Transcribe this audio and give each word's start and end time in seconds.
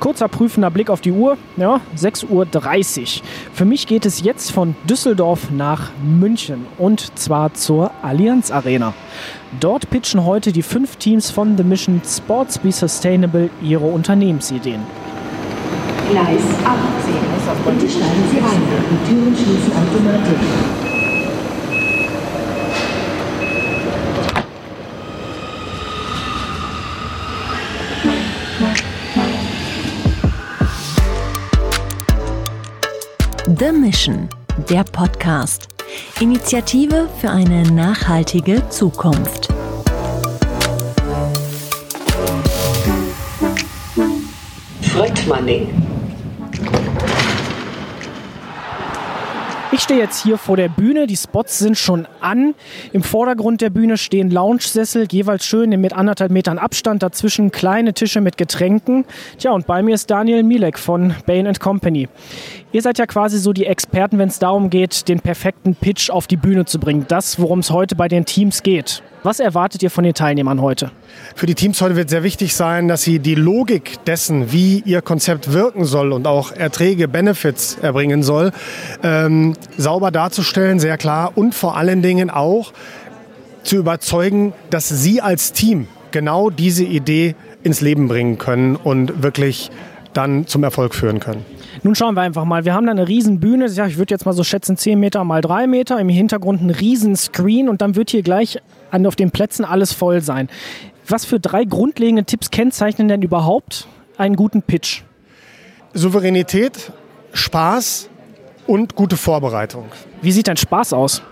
Kurzer 0.00 0.26
prüfender 0.28 0.70
Blick 0.70 0.90
auf 0.90 1.00
die 1.00 1.12
Uhr, 1.12 1.38
ja, 1.56 1.80
6.30 1.96 2.28
Uhr. 2.28 3.26
Für 3.52 3.64
mich 3.64 3.86
geht 3.86 4.04
es 4.04 4.22
jetzt 4.22 4.50
von 4.50 4.74
Düsseldorf 4.88 5.50
nach 5.50 5.90
München 6.02 6.66
und 6.76 7.16
zwar 7.18 7.54
zur 7.54 7.92
Allianz 8.02 8.50
Arena. 8.50 8.94
Dort 9.60 9.90
pitchen 9.90 10.24
heute 10.24 10.50
die 10.50 10.62
fünf 10.62 10.96
Teams 10.96 11.30
von 11.30 11.56
The 11.56 11.62
Mission 11.62 12.02
Sports 12.04 12.58
Be 12.58 12.72
Sustainable 12.72 13.48
ihre 13.62 13.86
Unternehmensideen. 13.86 14.80
Gleis 16.10 16.42
18. 16.64 17.14
Bitte 17.64 17.88
steigen 17.88 18.24
Sie 18.30 18.38
ein. 18.38 18.62
Die 18.90 19.08
Türen 19.08 19.36
schließen 19.36 19.72
automatisch. 19.72 20.81
The 33.62 33.70
Mission, 33.70 34.28
der 34.68 34.82
Podcast. 34.82 35.68
Initiative 36.18 37.08
für 37.20 37.30
eine 37.30 37.62
nachhaltige 37.70 38.68
Zukunft. 38.70 39.46
Fred 44.80 45.28
Ich 49.82 49.84
stehe 49.86 49.98
jetzt 49.98 50.22
hier 50.22 50.38
vor 50.38 50.56
der 50.56 50.68
Bühne, 50.68 51.08
die 51.08 51.16
Spots 51.16 51.58
sind 51.58 51.76
schon 51.76 52.06
an. 52.20 52.54
Im 52.92 53.02
Vordergrund 53.02 53.60
der 53.60 53.70
Bühne 53.70 53.96
stehen 53.96 54.30
Lounge-Sessel, 54.30 55.08
jeweils 55.10 55.44
schön 55.44 55.70
mit 55.70 55.92
anderthalb 55.92 56.30
Metern 56.30 56.58
Abstand, 56.58 57.02
dazwischen 57.02 57.50
kleine 57.50 57.92
Tische 57.92 58.20
mit 58.20 58.36
Getränken. 58.36 59.04
Tja, 59.38 59.50
und 59.50 59.66
bei 59.66 59.82
mir 59.82 59.96
ist 59.96 60.08
Daniel 60.08 60.44
Milek 60.44 60.78
von 60.78 61.16
Bain 61.26 61.52
Company. 61.54 62.08
Ihr 62.70 62.80
seid 62.80 62.98
ja 62.98 63.06
quasi 63.06 63.38
so 63.38 63.52
die 63.52 63.66
Experten, 63.66 64.18
wenn 64.18 64.28
es 64.28 64.38
darum 64.38 64.70
geht, 64.70 65.08
den 65.08 65.18
perfekten 65.18 65.74
Pitch 65.74 66.10
auf 66.10 66.28
die 66.28 66.36
Bühne 66.36 66.64
zu 66.64 66.78
bringen. 66.78 67.06
Das, 67.08 67.40
worum 67.40 67.58
es 67.58 67.72
heute 67.72 67.96
bei 67.96 68.06
den 68.06 68.24
Teams 68.24 68.62
geht. 68.62 69.02
Was 69.24 69.38
erwartet 69.38 69.84
ihr 69.84 69.90
von 69.90 70.02
den 70.02 70.14
Teilnehmern 70.14 70.60
heute? 70.60 70.90
Für 71.36 71.46
die 71.46 71.54
Teams 71.54 71.80
heute 71.80 71.94
wird 71.94 72.10
sehr 72.10 72.24
wichtig 72.24 72.56
sein, 72.56 72.88
dass 72.88 73.02
sie 73.02 73.20
die 73.20 73.36
Logik 73.36 74.04
dessen, 74.04 74.50
wie 74.50 74.82
ihr 74.84 75.00
Konzept 75.00 75.52
wirken 75.52 75.84
soll 75.84 76.12
und 76.12 76.26
auch 76.26 76.50
Erträge, 76.50 77.06
Benefits 77.06 77.78
erbringen 77.80 78.24
soll, 78.24 78.50
ähm, 79.04 79.54
sauber 79.76 80.10
darzustellen, 80.10 80.80
sehr 80.80 80.98
klar 80.98 81.32
und 81.36 81.54
vor 81.54 81.76
allen 81.76 82.02
Dingen 82.02 82.30
auch 82.30 82.72
zu 83.62 83.76
überzeugen, 83.76 84.54
dass 84.70 84.88
sie 84.88 85.20
als 85.20 85.52
Team 85.52 85.86
genau 86.10 86.50
diese 86.50 86.82
Idee 86.82 87.36
ins 87.62 87.80
Leben 87.80 88.08
bringen 88.08 88.38
können 88.38 88.74
und 88.74 89.22
wirklich 89.22 89.70
dann 90.14 90.48
zum 90.48 90.64
Erfolg 90.64 90.96
führen 90.96 91.20
können. 91.20 91.44
Nun 91.84 91.94
schauen 91.94 92.16
wir 92.16 92.22
einfach 92.22 92.44
mal. 92.44 92.64
Wir 92.64 92.74
haben 92.74 92.86
da 92.86 92.90
eine 92.90 93.06
riesen 93.06 93.38
Bühne. 93.38 93.66
Ich 93.66 93.98
würde 93.98 94.12
jetzt 94.12 94.26
mal 94.26 94.32
so 94.32 94.42
schätzen 94.42 94.76
10 94.76 94.98
Meter 94.98 95.22
mal 95.22 95.40
3 95.40 95.68
Meter. 95.68 96.00
Im 96.00 96.08
Hintergrund 96.08 96.60
ein 96.60 96.70
riesen 96.70 97.14
Screen 97.14 97.68
und 97.68 97.80
dann 97.80 97.94
wird 97.94 98.10
hier 98.10 98.22
gleich 98.22 98.58
auf 99.06 99.16
den 99.16 99.30
Plätzen 99.30 99.64
alles 99.64 99.92
voll 99.92 100.20
sein. 100.20 100.48
Was 101.08 101.24
für 101.24 101.40
drei 101.40 101.64
grundlegende 101.64 102.24
Tipps 102.24 102.50
kennzeichnen 102.50 103.08
denn 103.08 103.22
überhaupt 103.22 103.88
einen 104.18 104.36
guten 104.36 104.62
Pitch? 104.62 105.02
Souveränität, 105.94 106.92
Spaß 107.32 108.08
und 108.66 108.94
gute 108.94 109.16
Vorbereitung. 109.16 109.86
Wie 110.20 110.32
sieht 110.32 110.48
dein 110.48 110.56
Spaß 110.56 110.92
aus? 110.92 111.22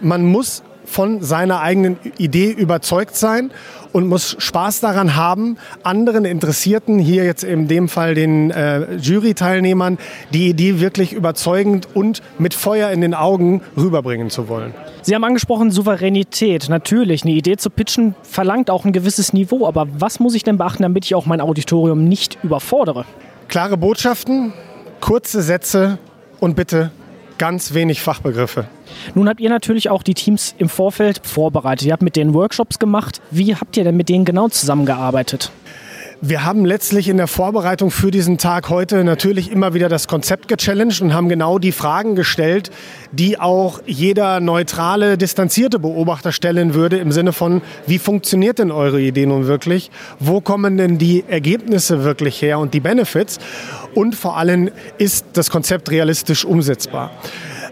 Man 0.00 0.24
muss 0.24 0.62
von 0.90 1.22
seiner 1.22 1.60
eigenen 1.60 1.98
Idee 2.18 2.50
überzeugt 2.50 3.16
sein 3.16 3.50
und 3.92 4.06
muss 4.08 4.36
Spaß 4.38 4.80
daran 4.80 5.16
haben, 5.16 5.56
anderen 5.82 6.24
Interessierten, 6.24 6.98
hier 6.98 7.24
jetzt 7.24 7.44
in 7.44 7.68
dem 7.68 7.88
Fall 7.88 8.14
den 8.14 8.50
äh, 8.50 8.96
Jury-Teilnehmern, 8.96 9.98
die 10.32 10.48
Idee 10.48 10.80
wirklich 10.80 11.12
überzeugend 11.12 11.88
und 11.94 12.22
mit 12.38 12.54
Feuer 12.54 12.90
in 12.90 13.00
den 13.00 13.14
Augen 13.14 13.62
rüberbringen 13.76 14.30
zu 14.30 14.48
wollen. 14.48 14.74
Sie 15.02 15.14
haben 15.14 15.24
angesprochen 15.24 15.70
Souveränität. 15.70 16.68
Natürlich, 16.68 17.22
eine 17.22 17.32
Idee 17.32 17.56
zu 17.56 17.70
pitchen 17.70 18.14
verlangt 18.22 18.68
auch 18.68 18.84
ein 18.84 18.92
gewisses 18.92 19.32
Niveau. 19.32 19.66
Aber 19.66 19.86
was 19.98 20.20
muss 20.20 20.34
ich 20.34 20.44
denn 20.44 20.58
beachten, 20.58 20.82
damit 20.82 21.04
ich 21.04 21.14
auch 21.14 21.26
mein 21.26 21.40
Auditorium 21.40 22.04
nicht 22.04 22.38
überfordere? 22.42 23.04
Klare 23.48 23.76
Botschaften, 23.76 24.52
kurze 25.00 25.42
Sätze 25.42 25.98
und 26.38 26.54
bitte 26.56 26.90
ganz 27.38 27.72
wenig 27.72 28.02
Fachbegriffe. 28.02 28.66
Nun 29.14 29.28
habt 29.28 29.40
ihr 29.40 29.50
natürlich 29.50 29.90
auch 29.90 30.02
die 30.02 30.14
Teams 30.14 30.54
im 30.58 30.68
Vorfeld 30.68 31.20
vorbereitet. 31.26 31.86
Ihr 31.86 31.92
habt 31.92 32.02
mit 32.02 32.16
denen 32.16 32.34
Workshops 32.34 32.78
gemacht. 32.78 33.20
Wie 33.30 33.54
habt 33.54 33.76
ihr 33.76 33.84
denn 33.84 33.96
mit 33.96 34.08
denen 34.08 34.24
genau 34.24 34.48
zusammengearbeitet? 34.48 35.50
Wir 36.22 36.44
haben 36.44 36.66
letztlich 36.66 37.08
in 37.08 37.16
der 37.16 37.28
Vorbereitung 37.28 37.90
für 37.90 38.10
diesen 38.10 38.36
Tag 38.36 38.68
heute 38.68 39.04
natürlich 39.04 39.50
immer 39.50 39.72
wieder 39.72 39.88
das 39.88 40.06
Konzept 40.06 40.48
gechallenged 40.48 41.00
und 41.00 41.14
haben 41.14 41.30
genau 41.30 41.58
die 41.58 41.72
Fragen 41.72 42.14
gestellt, 42.14 42.70
die 43.10 43.40
auch 43.40 43.80
jeder 43.86 44.38
neutrale, 44.40 45.16
distanzierte 45.16 45.78
Beobachter 45.78 46.30
stellen 46.32 46.74
würde 46.74 46.98
im 46.98 47.10
Sinne 47.10 47.32
von, 47.32 47.62
wie 47.86 47.98
funktioniert 47.98 48.58
denn 48.58 48.70
eure 48.70 49.00
Idee 49.00 49.24
nun 49.24 49.46
wirklich? 49.46 49.90
Wo 50.18 50.42
kommen 50.42 50.76
denn 50.76 50.98
die 50.98 51.24
Ergebnisse 51.26 52.04
wirklich 52.04 52.42
her 52.42 52.58
und 52.58 52.74
die 52.74 52.80
Benefits? 52.80 53.38
Und 53.94 54.14
vor 54.14 54.36
allem 54.36 54.70
ist 54.98 55.24
das 55.32 55.48
Konzept 55.48 55.90
realistisch 55.90 56.44
umsetzbar. 56.44 57.12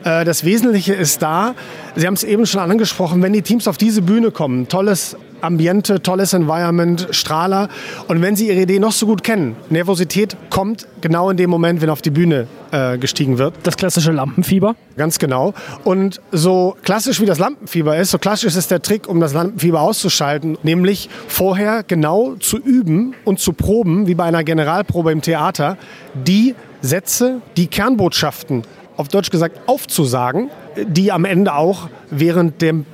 Äh, 0.04 0.24
das 0.24 0.44
Wesentliche 0.44 0.94
ist 0.94 1.22
da, 1.22 1.54
Sie 1.96 2.06
haben 2.06 2.14
es 2.14 2.24
eben 2.24 2.46
schon 2.46 2.60
angesprochen, 2.60 3.22
wenn 3.22 3.32
die 3.32 3.42
Teams 3.42 3.66
auf 3.66 3.76
diese 3.76 4.02
Bühne 4.02 4.30
kommen, 4.30 4.68
tolles 4.68 5.16
Ambiente, 5.40 6.02
tolles 6.02 6.32
Environment, 6.32 7.08
Strahler. 7.10 7.68
Und 8.08 8.22
wenn 8.22 8.36
Sie 8.36 8.48
Ihre 8.48 8.62
Idee 8.62 8.78
noch 8.78 8.92
so 8.92 9.06
gut 9.06 9.22
kennen, 9.22 9.56
Nervosität 9.70 10.36
kommt 10.50 10.86
genau 11.00 11.30
in 11.30 11.36
dem 11.36 11.50
Moment, 11.50 11.80
wenn 11.80 11.90
auf 11.90 12.02
die 12.02 12.10
Bühne 12.10 12.46
äh, 12.70 12.98
gestiegen 12.98 13.38
wird. 13.38 13.54
Das 13.62 13.76
klassische 13.76 14.12
Lampenfieber? 14.12 14.76
Ganz 14.96 15.18
genau. 15.18 15.54
Und 15.84 16.20
so 16.32 16.76
klassisch 16.82 17.20
wie 17.20 17.26
das 17.26 17.38
Lampenfieber 17.38 17.96
ist, 17.96 18.10
so 18.10 18.18
klassisch 18.18 18.56
ist 18.56 18.70
der 18.70 18.82
Trick, 18.82 19.08
um 19.08 19.20
das 19.20 19.32
Lampenfieber 19.32 19.80
auszuschalten, 19.80 20.58
nämlich 20.62 21.08
vorher 21.28 21.82
genau 21.82 22.34
zu 22.40 22.58
üben 22.58 23.14
und 23.24 23.38
zu 23.38 23.52
proben, 23.52 24.06
wie 24.06 24.14
bei 24.14 24.24
einer 24.24 24.44
Generalprobe 24.44 25.12
im 25.12 25.22
Theater, 25.22 25.78
die 26.14 26.54
Sätze, 26.80 27.40
die 27.56 27.66
Kernbotschaften 27.66 28.62
auf 28.98 29.08
Deutsch 29.08 29.30
gesagt 29.30 29.60
aufzusagen, 29.66 30.50
die 30.76 31.10
am 31.12 31.24
Ende 31.24 31.54
auch 31.54 31.88
während 32.10 32.60
dem 32.60 32.84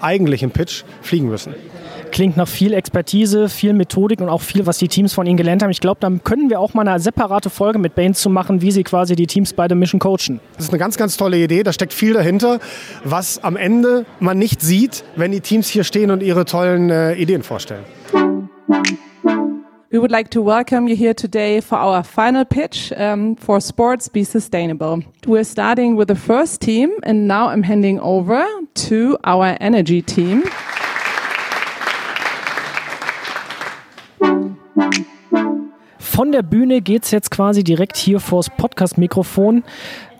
eigentlichen 0.00 0.50
Pitch 0.50 0.82
fliegen 1.02 1.28
müssen. 1.28 1.54
Klingt 2.12 2.36
nach 2.36 2.48
viel 2.48 2.72
Expertise, 2.72 3.48
viel 3.48 3.72
Methodik 3.72 4.20
und 4.20 4.28
auch 4.28 4.40
viel, 4.40 4.66
was 4.66 4.78
die 4.78 4.88
Teams 4.88 5.12
von 5.12 5.26
Ihnen 5.26 5.36
gelernt 5.36 5.62
haben. 5.62 5.70
Ich 5.70 5.80
glaube, 5.80 5.98
dann 6.00 6.24
können 6.24 6.50
wir 6.50 6.58
auch 6.58 6.74
mal 6.74 6.88
eine 6.88 6.98
separate 6.98 7.50
Folge 7.50 7.78
mit 7.78 7.94
Bain 7.94 8.14
zu 8.14 8.30
machen, 8.30 8.62
wie 8.62 8.72
Sie 8.72 8.82
quasi 8.82 9.14
die 9.14 9.26
Teams 9.26 9.52
bei 9.52 9.68
der 9.68 9.76
Mission 9.76 10.00
coachen. 10.00 10.40
Das 10.56 10.64
ist 10.64 10.70
eine 10.70 10.78
ganz, 10.78 10.96
ganz 10.96 11.16
tolle 11.16 11.36
Idee. 11.36 11.62
Da 11.62 11.72
steckt 11.72 11.92
viel 11.92 12.14
dahinter, 12.14 12.58
was 13.04 13.44
am 13.44 13.56
Ende 13.56 14.06
man 14.18 14.38
nicht 14.38 14.60
sieht, 14.60 15.04
wenn 15.14 15.30
die 15.30 15.40
Teams 15.40 15.68
hier 15.68 15.84
stehen 15.84 16.10
und 16.10 16.22
ihre 16.22 16.46
tollen 16.46 16.90
äh, 16.90 17.14
Ideen 17.14 17.42
vorstellen. 17.42 17.84
We 19.92 19.98
would 19.98 20.12
like 20.12 20.30
to 20.30 20.40
welcome 20.40 20.86
you 20.86 20.94
here 20.94 21.14
today 21.14 21.60
for 21.60 21.74
our 21.76 22.04
final 22.04 22.44
pitch 22.44 22.92
um, 22.92 23.34
for 23.34 23.60
Sports 23.60 24.08
Be 24.08 24.22
Sustainable. 24.22 25.02
We're 25.26 25.42
starting 25.42 25.96
with 25.96 26.06
the 26.06 26.14
first 26.14 26.60
team, 26.60 26.92
and 27.02 27.26
now 27.26 27.48
I'm 27.48 27.64
handing 27.64 27.98
over 27.98 28.46
to 28.86 29.18
our 29.24 29.56
energy 29.60 30.00
team. 30.00 30.44
Von 35.98 36.30
der 36.30 36.42
Bühne 36.44 36.82
geht 36.82 37.02
es 37.02 37.10
jetzt 37.10 37.32
quasi 37.32 37.64
direkt 37.64 37.96
hier 37.96 38.20
vors 38.20 38.48
Podcast-Mikrofon. 38.48 39.64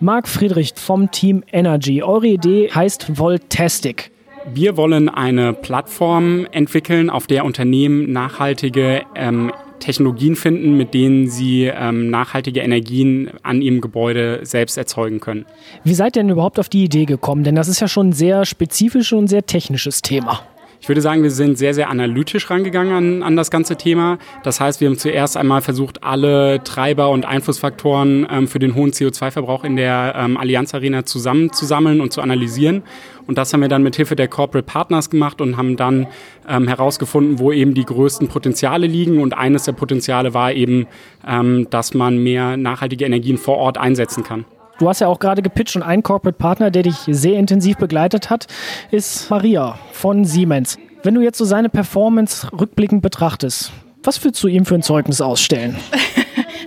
Marc 0.00 0.26
Friedrich 0.26 0.72
vom 0.74 1.12
Team 1.12 1.44
Energy. 1.52 2.02
Eure 2.02 2.26
Idee 2.26 2.72
heißt 2.74 3.16
Voltastic. 3.16 4.10
Wir 4.46 4.76
wollen 4.76 5.08
eine 5.08 5.52
Plattform 5.52 6.46
entwickeln, 6.50 7.10
auf 7.10 7.26
der 7.26 7.44
Unternehmen 7.44 8.12
nachhaltige 8.12 9.02
ähm, 9.14 9.52
Technologien 9.80 10.36
finden, 10.36 10.76
mit 10.76 10.94
denen 10.94 11.28
sie 11.28 11.64
ähm, 11.64 12.10
nachhaltige 12.10 12.60
Energien 12.60 13.30
an 13.42 13.62
ihrem 13.62 13.80
Gebäude 13.80 14.40
selbst 14.42 14.76
erzeugen 14.76 15.20
können. 15.20 15.46
Wie 15.84 15.94
seid 15.94 16.16
ihr 16.16 16.22
denn 16.22 16.30
überhaupt 16.30 16.58
auf 16.58 16.68
die 16.68 16.84
Idee 16.84 17.06
gekommen? 17.06 17.44
Denn 17.44 17.54
das 17.54 17.68
ist 17.68 17.80
ja 17.80 17.88
schon 17.88 18.10
ein 18.10 18.12
sehr 18.12 18.44
spezifisches 18.44 19.18
und 19.18 19.28
sehr 19.28 19.46
technisches 19.46 20.02
Thema. 20.02 20.40
Ich 20.82 20.88
würde 20.88 21.02
sagen, 21.02 21.22
wir 21.22 21.30
sind 21.30 21.58
sehr, 21.58 21.74
sehr 21.74 21.90
analytisch 21.90 22.48
rangegangen 22.48 22.94
an, 22.94 23.22
an 23.22 23.36
das 23.36 23.50
ganze 23.50 23.76
Thema. 23.76 24.18
Das 24.42 24.60
heißt, 24.60 24.80
wir 24.80 24.88
haben 24.88 24.96
zuerst 24.96 25.36
einmal 25.36 25.60
versucht, 25.60 26.02
alle 26.02 26.64
Treiber 26.64 27.10
und 27.10 27.26
Einflussfaktoren 27.26 28.26
ähm, 28.30 28.48
für 28.48 28.58
den 28.58 28.74
hohen 28.74 28.90
CO2-Verbrauch 28.90 29.64
in 29.64 29.76
der 29.76 30.14
ähm, 30.16 30.38
Allianz 30.38 30.72
Arena 30.72 31.04
zusammenzusammeln 31.04 32.00
und 32.00 32.14
zu 32.14 32.22
analysieren. 32.22 32.82
Und 33.26 33.36
das 33.36 33.52
haben 33.52 33.60
wir 33.60 33.68
dann 33.68 33.82
mit 33.82 33.94
Hilfe 33.96 34.16
der 34.16 34.28
Corporate 34.28 34.66
Partners 34.66 35.10
gemacht 35.10 35.42
und 35.42 35.58
haben 35.58 35.76
dann 35.76 36.06
ähm, 36.48 36.66
herausgefunden, 36.66 37.38
wo 37.38 37.52
eben 37.52 37.74
die 37.74 37.84
größten 37.84 38.28
Potenziale 38.28 38.86
liegen. 38.86 39.20
Und 39.20 39.36
eines 39.36 39.64
der 39.64 39.72
Potenziale 39.72 40.32
war 40.32 40.52
eben, 40.52 40.86
ähm, 41.28 41.66
dass 41.68 41.92
man 41.92 42.16
mehr 42.22 42.56
nachhaltige 42.56 43.04
Energien 43.04 43.36
vor 43.36 43.58
Ort 43.58 43.76
einsetzen 43.76 44.24
kann. 44.24 44.46
Du 44.80 44.88
hast 44.88 45.00
ja 45.00 45.08
auch 45.08 45.18
gerade 45.18 45.42
gepitcht 45.42 45.76
und 45.76 45.82
ein 45.82 46.02
Corporate 46.02 46.38
Partner, 46.38 46.70
der 46.70 46.84
dich 46.84 46.96
sehr 47.06 47.38
intensiv 47.38 47.76
begleitet 47.76 48.30
hat, 48.30 48.46
ist 48.90 49.28
Maria 49.28 49.78
von 49.92 50.24
Siemens. 50.24 50.78
Wenn 51.02 51.14
du 51.14 51.20
jetzt 51.20 51.36
so 51.36 51.44
seine 51.44 51.68
Performance 51.68 52.50
rückblickend 52.50 53.02
betrachtest, 53.02 53.72
Was 54.02 54.24
würdest 54.24 54.42
du 54.42 54.48
ihm 54.48 54.64
für 54.64 54.76
ein 54.76 54.82
Zeugnis 54.82 55.20
ausstellen? 55.20 55.76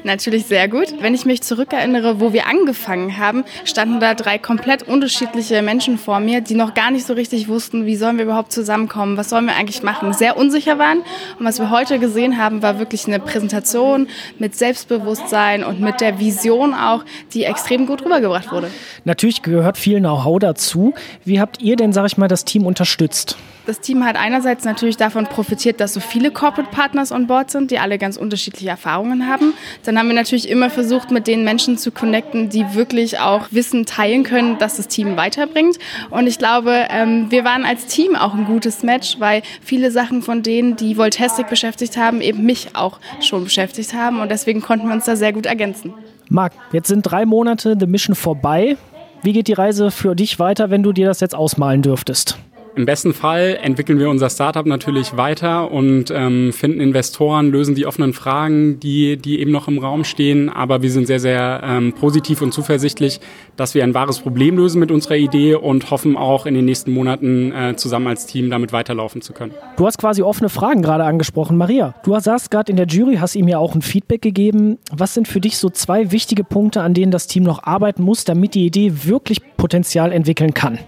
Natürlich 0.04 0.46
sehr 0.46 0.68
gut. 0.68 1.02
Wenn 1.02 1.14
ich 1.14 1.26
mich 1.26 1.42
zurückerinnere, 1.42 2.20
wo 2.20 2.34
wir 2.34 2.48
angefangen 2.48 3.18
haben, 3.18 3.46
standen 3.64 4.02
da 4.02 4.14
drei 4.14 4.38
komplett 4.38 4.84
unterschiedliche 4.84 5.62
Menschen 5.62 5.98
vor 5.98 6.20
mir, 6.20 6.42
die 6.42 6.56
noch 6.56 6.74
gar 6.74 6.92
nicht 6.92 7.06
so 7.06 7.14
richtig 7.14 7.48
wussten, 7.48 7.86
wie 7.86 7.96
sollen 7.96 8.18
wir 8.18 8.26
überhaupt 8.26 8.52
zusammenkommen, 8.52 9.16
was 9.16 9.30
sollen 9.30 9.46
wir 9.46 9.56
eigentlich 9.56 9.82
machen, 9.82 10.12
sehr 10.14 10.36
unsicher 10.36 10.78
waren. 10.78 11.00
Und 11.40 11.46
was 11.46 11.60
wir 11.60 11.70
heute 11.70 12.00
gesehen 12.00 12.38
haben, 12.38 12.62
war 12.62 12.80
wirklich 12.80 13.08
eine 13.08 13.20
Präsentation 13.20 14.08
mit 14.40 14.56
Selbstbewusstsein 14.56 15.64
und 15.64 15.80
mit 15.80 16.02
der 16.02 16.20
Vision 16.20 16.74
auch, 16.74 17.06
die 17.34 17.46
extrem 17.46 17.86
gut 17.86 18.04
rübergebracht 18.04 18.52
wurde. 18.52 18.70
Natürlich 19.06 19.42
gehört 19.42 19.78
viel 19.78 20.00
Know-how 20.00 20.40
dazu. 20.40 20.94
Wie 21.24 21.40
habt 21.40 21.62
ihr 21.62 21.78
denn, 21.78 21.94
sag 21.94 22.06
ich 22.08 22.18
mal, 22.18 22.28
das 22.28 22.44
Team 22.44 22.66
unterstützt? 22.66 23.38
Das 23.66 23.80
Team 23.80 24.04
hat 24.04 24.18
einerseits 24.18 24.66
natürlich 24.66 24.98
davon 24.98 25.26
profitiert, 25.26 25.80
dass 25.80 25.94
so 25.94 26.02
viele 26.02 26.32
Corporate 26.32 26.70
Partners 26.70 27.14
on 27.14 27.28
board 27.28 27.50
sind, 27.50 27.72
die 27.72 27.80
alle 27.80 27.98
ganz 27.98 28.18
unterschiedliche 28.18 28.70
Erfahrungen 28.70 29.30
haben. 29.30 29.54
Dann 29.86 29.93
haben 29.98 30.08
wir 30.08 30.16
natürlich 30.16 30.50
immer 30.50 30.70
versucht, 30.70 31.12
mit 31.12 31.28
den 31.28 31.44
Menschen 31.44 31.78
zu 31.78 31.92
connecten, 31.92 32.50
die 32.50 32.74
wirklich 32.74 33.20
auch 33.20 33.48
Wissen 33.52 33.86
teilen 33.86 34.24
können, 34.24 34.58
dass 34.58 34.78
das 34.78 34.88
Team 34.88 35.18
weiterbringt. 35.18 35.78
Und 36.10 36.28
ich 36.28 36.38
glaube, 36.38 36.88
ähm, 36.90 37.28
wir 37.30 37.44
waren 37.44 37.66
als 37.66 37.88
Team 37.88 38.16
auch 38.16 38.34
ein 38.34 38.46
gutes 38.46 38.84
Match, 38.84 39.20
weil 39.20 39.42
viele 39.62 39.92
Sachen 39.92 40.22
von 40.22 40.44
denen, 40.44 40.76
die 40.76 40.98
Voltastic 40.98 41.50
beschäftigt 41.50 41.98
haben, 41.98 42.22
eben 42.22 42.44
mich 42.44 42.76
auch 42.76 43.00
schon 43.22 43.44
beschäftigt 43.44 43.94
haben. 43.94 44.20
Und 44.20 44.30
deswegen 44.30 44.62
konnten 44.62 44.88
wir 44.88 44.94
uns 44.94 45.06
da 45.06 45.16
sehr 45.16 45.34
gut 45.34 45.46
ergänzen. 45.46 45.94
Marc, 46.30 46.54
jetzt 46.72 46.88
sind 46.88 47.02
drei 47.04 47.26
Monate 47.26 47.76
The 47.80 47.88
Mission 47.88 48.16
vorbei. 48.16 48.78
Wie 49.22 49.34
geht 49.34 49.48
die 49.48 49.54
Reise 49.54 49.92
für 49.92 50.16
dich 50.16 50.40
weiter, 50.40 50.70
wenn 50.70 50.84
du 50.84 50.92
dir 50.92 51.08
das 51.08 51.20
jetzt 51.20 51.36
ausmalen 51.36 51.82
dürftest? 51.82 52.38
Im 52.76 52.86
besten 52.88 53.14
Fall 53.14 53.60
entwickeln 53.62 54.00
wir 54.00 54.10
unser 54.10 54.32
Startup 54.32 54.66
natürlich 54.66 55.16
weiter 55.16 55.72
und 55.72 56.06
ähm, 56.10 56.52
finden 56.52 56.80
Investoren, 56.80 57.52
lösen 57.52 57.76
die 57.76 57.86
offenen 57.86 58.14
Fragen, 58.14 58.80
die, 58.80 59.16
die 59.16 59.42
eben 59.42 59.52
noch 59.52 59.68
im 59.68 59.78
Raum 59.78 60.04
stehen. 60.04 60.50
Aber 60.50 60.82
wir 60.82 60.90
sind 60.90 61.06
sehr, 61.06 61.20
sehr 61.20 61.62
ähm, 61.64 61.94
positiv 61.94 62.42
und 62.42 62.52
zuversichtlich, 62.52 63.20
dass 63.58 63.76
wir 63.76 63.84
ein 63.84 63.94
wahres 63.94 64.20
Problem 64.20 64.58
lösen 64.58 64.80
mit 64.80 64.90
unserer 64.90 65.18
Idee 65.18 65.54
und 65.54 65.92
hoffen 65.92 66.18
auch 66.18 66.48
in 66.48 66.56
den 66.56 66.66
nächsten 66.66 66.92
Monaten 66.92 67.52
äh, 67.52 67.76
zusammen 67.76 68.08
als 68.08 68.26
Team 68.26 68.50
damit 68.50 68.74
weiterlaufen 68.74 69.22
zu 69.22 69.34
können. 69.34 69.54
Du 69.78 69.86
hast 69.86 70.00
quasi 70.00 70.24
offene 70.24 70.50
Fragen 70.50 70.82
gerade 70.82 71.04
angesprochen. 71.04 71.58
Maria, 71.58 71.94
du 72.04 72.20
saßt 72.20 72.50
gerade 72.50 72.72
in 72.72 72.78
der 72.78 72.88
Jury, 72.88 73.18
hast 73.18 73.36
ihm 73.36 73.48
ja 73.48 73.60
auch 73.60 73.76
ein 73.76 73.84
Feedback 73.84 74.24
gegeben. 74.24 74.80
Was 74.92 75.14
sind 75.14 75.28
für 75.28 75.40
dich 75.40 75.60
so 75.60 75.70
zwei 75.70 76.12
wichtige 76.12 76.44
Punkte, 76.44 76.82
an 76.82 76.96
denen 76.96 77.12
das 77.12 77.28
Team 77.28 77.44
noch 77.44 77.62
arbeiten 77.62 78.02
muss, 78.02 78.24
damit 78.24 78.56
die 78.56 78.66
Idee 78.66 78.92
wirklich 79.06 79.42
Potenzial 79.58 80.12
entwickeln 80.12 80.56
kann? 80.56 80.80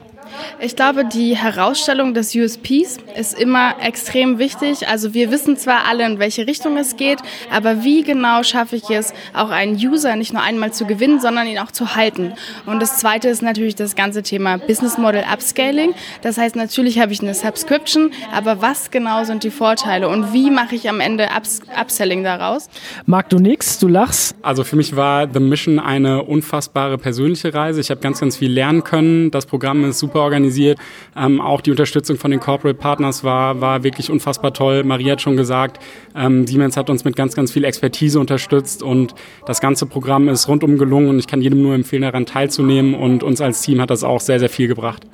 Ich 0.60 0.76
glaube, 0.76 1.06
die 1.06 1.36
Herausstellung 1.36 2.14
des 2.14 2.36
USPs 2.36 2.98
ist 3.16 3.40
immer 3.40 3.76
extrem 3.82 4.40
wichtig. 4.40 4.88
Also 4.88 5.14
wir 5.14 5.32
wissen 5.32 5.58
zwar 5.58 5.86
alle, 5.88 6.06
in 6.06 6.20
welche 6.20 6.48
Richtung 6.48 6.78
es 6.78 6.96
geht, 6.96 7.20
aber 7.52 7.84
wie 7.84 8.04
genau 8.04 8.44
schaffe 8.44 8.76
ich 8.76 8.90
es, 8.90 9.14
auch 9.34 9.50
einen 9.50 9.76
User 9.76 10.16
nicht 10.16 10.34
nur 10.34 10.42
einmal 10.42 10.74
zu 10.74 10.86
gewinnen, 10.86 11.20
sondern 11.20 11.48
ihn 11.48 11.60
auch 11.60 11.72
zu 11.72 11.96
halten. 11.96 12.34
Und 12.66 12.82
das 12.82 12.98
Zweite 12.98 13.30
ist 13.30 13.42
natürlich 13.42 13.76
das 13.76 13.96
ganze 13.96 14.24
Thema 14.24 14.58
Business 14.58 14.98
Model 14.98 15.24
Upscaling. 15.32 15.94
Das 16.22 16.38
heißt, 16.38 16.56
natürlich 16.56 17.00
habe 17.00 17.14
ich 17.14 17.22
eine 17.22 17.34
Subscription, 17.34 18.12
aber 18.34 18.62
was 18.62 18.92
genau 18.92 19.24
sind 19.24 19.44
die 19.44 19.52
Vorteile 19.52 20.10
und 20.10 20.34
wie 20.34 20.50
mache 20.52 20.76
ich 20.76 20.90
am 20.90 21.00
Ende 21.00 21.30
Ups 21.36 21.62
Upselling 21.80 22.24
daraus? 22.24 22.70
Mag 23.06 23.30
du 23.30 23.38
nix, 23.38 23.80
du 23.80 23.88
lachst? 23.88 24.36
Also 24.42 24.64
für 24.64 24.76
mich 24.76 24.96
war 24.96 25.28
The 25.32 25.40
Mission 25.40 25.80
eine 25.80 26.24
unfassbare 26.24 26.98
persönliche 26.98 27.54
Reise. 27.54 27.82
Ich 27.82 27.90
habe 27.90 28.02
ganz, 28.02 28.20
ganz 28.20 28.38
viel 28.38 28.52
lernen 28.52 28.84
können. 28.84 29.32
Das 29.32 29.46
Programm 29.46 29.84
ist 29.86 30.00
super 30.00 30.25
organisiert. 30.25 30.77
Ähm, 31.16 31.39
auch 31.39 31.62
die 31.62 31.72
Unterstützung 31.72 32.18
von 32.18 32.31
den 32.31 32.39
Corporate 32.39 32.77
Partners 32.77 33.24
war, 33.24 33.62
war 33.62 33.83
wirklich 33.83 34.12
unfassbar 34.12 34.54
toll. 34.54 34.83
Maria 34.83 35.13
hat 35.13 35.22
schon 35.22 35.38
gesagt, 35.38 35.80
ähm, 36.16 36.45
Siemens 36.45 36.75
hat 36.75 36.89
uns 36.89 37.06
mit 37.06 37.16
ganz, 37.16 37.36
ganz 37.36 37.51
viel 37.51 37.63
Expertise 37.63 38.19
unterstützt 38.19 38.83
und 38.83 39.16
das 39.45 39.62
ganze 39.62 39.86
Programm 39.86 40.27
ist 40.27 40.48
rundum 40.48 40.77
gelungen 40.77 41.07
und 41.10 41.19
ich 41.19 41.27
kann 41.27 41.42
jedem 41.42 41.62
nur 41.62 41.74
empfehlen, 41.74 42.01
daran 42.01 42.25
teilzunehmen 42.25 42.94
und 42.94 43.24
uns 43.24 43.39
als 43.39 43.62
Team 43.62 43.80
hat 43.80 43.89
das 43.89 44.04
auch 44.04 44.19
sehr, 44.19 44.39
sehr 44.39 44.50
viel 44.50 44.68
gebracht. 44.68 45.06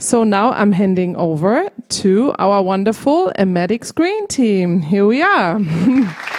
So 0.00 0.24
now 0.24 0.52
I'm 0.52 0.72
handing 0.72 1.16
over 1.16 1.70
to 2.02 2.32
our 2.38 2.64
wonderful 2.64 3.32
Emedics 3.34 3.92
Green 3.92 4.28
team. 4.28 4.80
Here 4.80 5.06
we 5.06 5.22
are. 5.22 5.60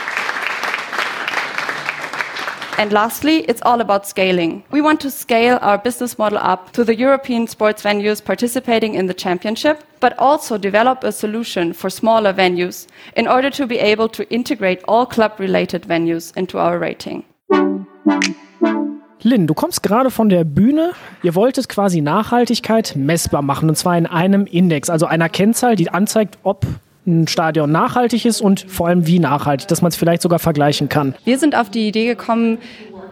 And 2.79 2.93
lastly, 2.93 3.39
it's 3.49 3.61
all 3.63 3.81
about 3.81 4.07
scaling. 4.07 4.63
We 4.71 4.81
want 4.81 5.01
to 5.01 5.11
scale 5.11 5.59
our 5.61 5.77
business 5.77 6.17
model 6.17 6.37
up 6.37 6.71
to 6.71 6.85
the 6.85 6.95
European 6.95 7.45
sports 7.45 7.83
venues 7.83 8.23
participating 8.23 8.93
in 8.93 9.07
the 9.07 9.13
championship, 9.13 9.83
but 9.99 10.17
also 10.17 10.57
develop 10.57 11.03
a 11.03 11.11
solution 11.11 11.73
for 11.73 11.89
smaller 11.89 12.31
venues 12.31 12.87
in 13.17 13.27
order 13.27 13.49
to 13.49 13.67
be 13.67 13.79
able 13.79 14.07
to 14.07 14.23
integrate 14.33 14.81
all 14.87 15.05
club 15.05 15.33
related 15.39 15.87
venues 15.89 16.31
into 16.37 16.57
our 16.57 16.79
rating. 16.79 17.25
Lynn, 19.23 19.45
du 19.45 19.53
kommst 19.53 19.83
gerade 19.83 20.09
von 20.09 20.29
der 20.29 20.45
Bühne. 20.45 20.93
Ihr 21.21 21.35
wolltet 21.35 21.67
quasi 21.67 21.99
Nachhaltigkeit 21.99 22.93
messbar 22.95 23.41
machen 23.41 23.67
und 23.67 23.75
zwar 23.75 23.97
in 23.97 24.05
einem 24.05 24.45
Index, 24.45 24.89
also 24.89 25.05
einer 25.05 25.27
Kennzahl, 25.27 25.75
die 25.75 25.89
anzeigt, 25.89 26.37
ob 26.43 26.65
ein 27.09 27.27
Stadion 27.27 27.71
nachhaltig 27.71 28.25
ist 28.25 28.41
und 28.41 28.61
vor 28.69 28.87
allem 28.87 29.07
wie 29.07 29.19
nachhaltig, 29.19 29.67
dass 29.67 29.81
man 29.81 29.89
es 29.89 29.95
vielleicht 29.95 30.21
sogar 30.21 30.39
vergleichen 30.39 30.89
kann. 30.89 31.15
Wir 31.25 31.37
sind 31.37 31.55
auf 31.55 31.69
die 31.69 31.87
Idee 31.87 32.05
gekommen, 32.05 32.59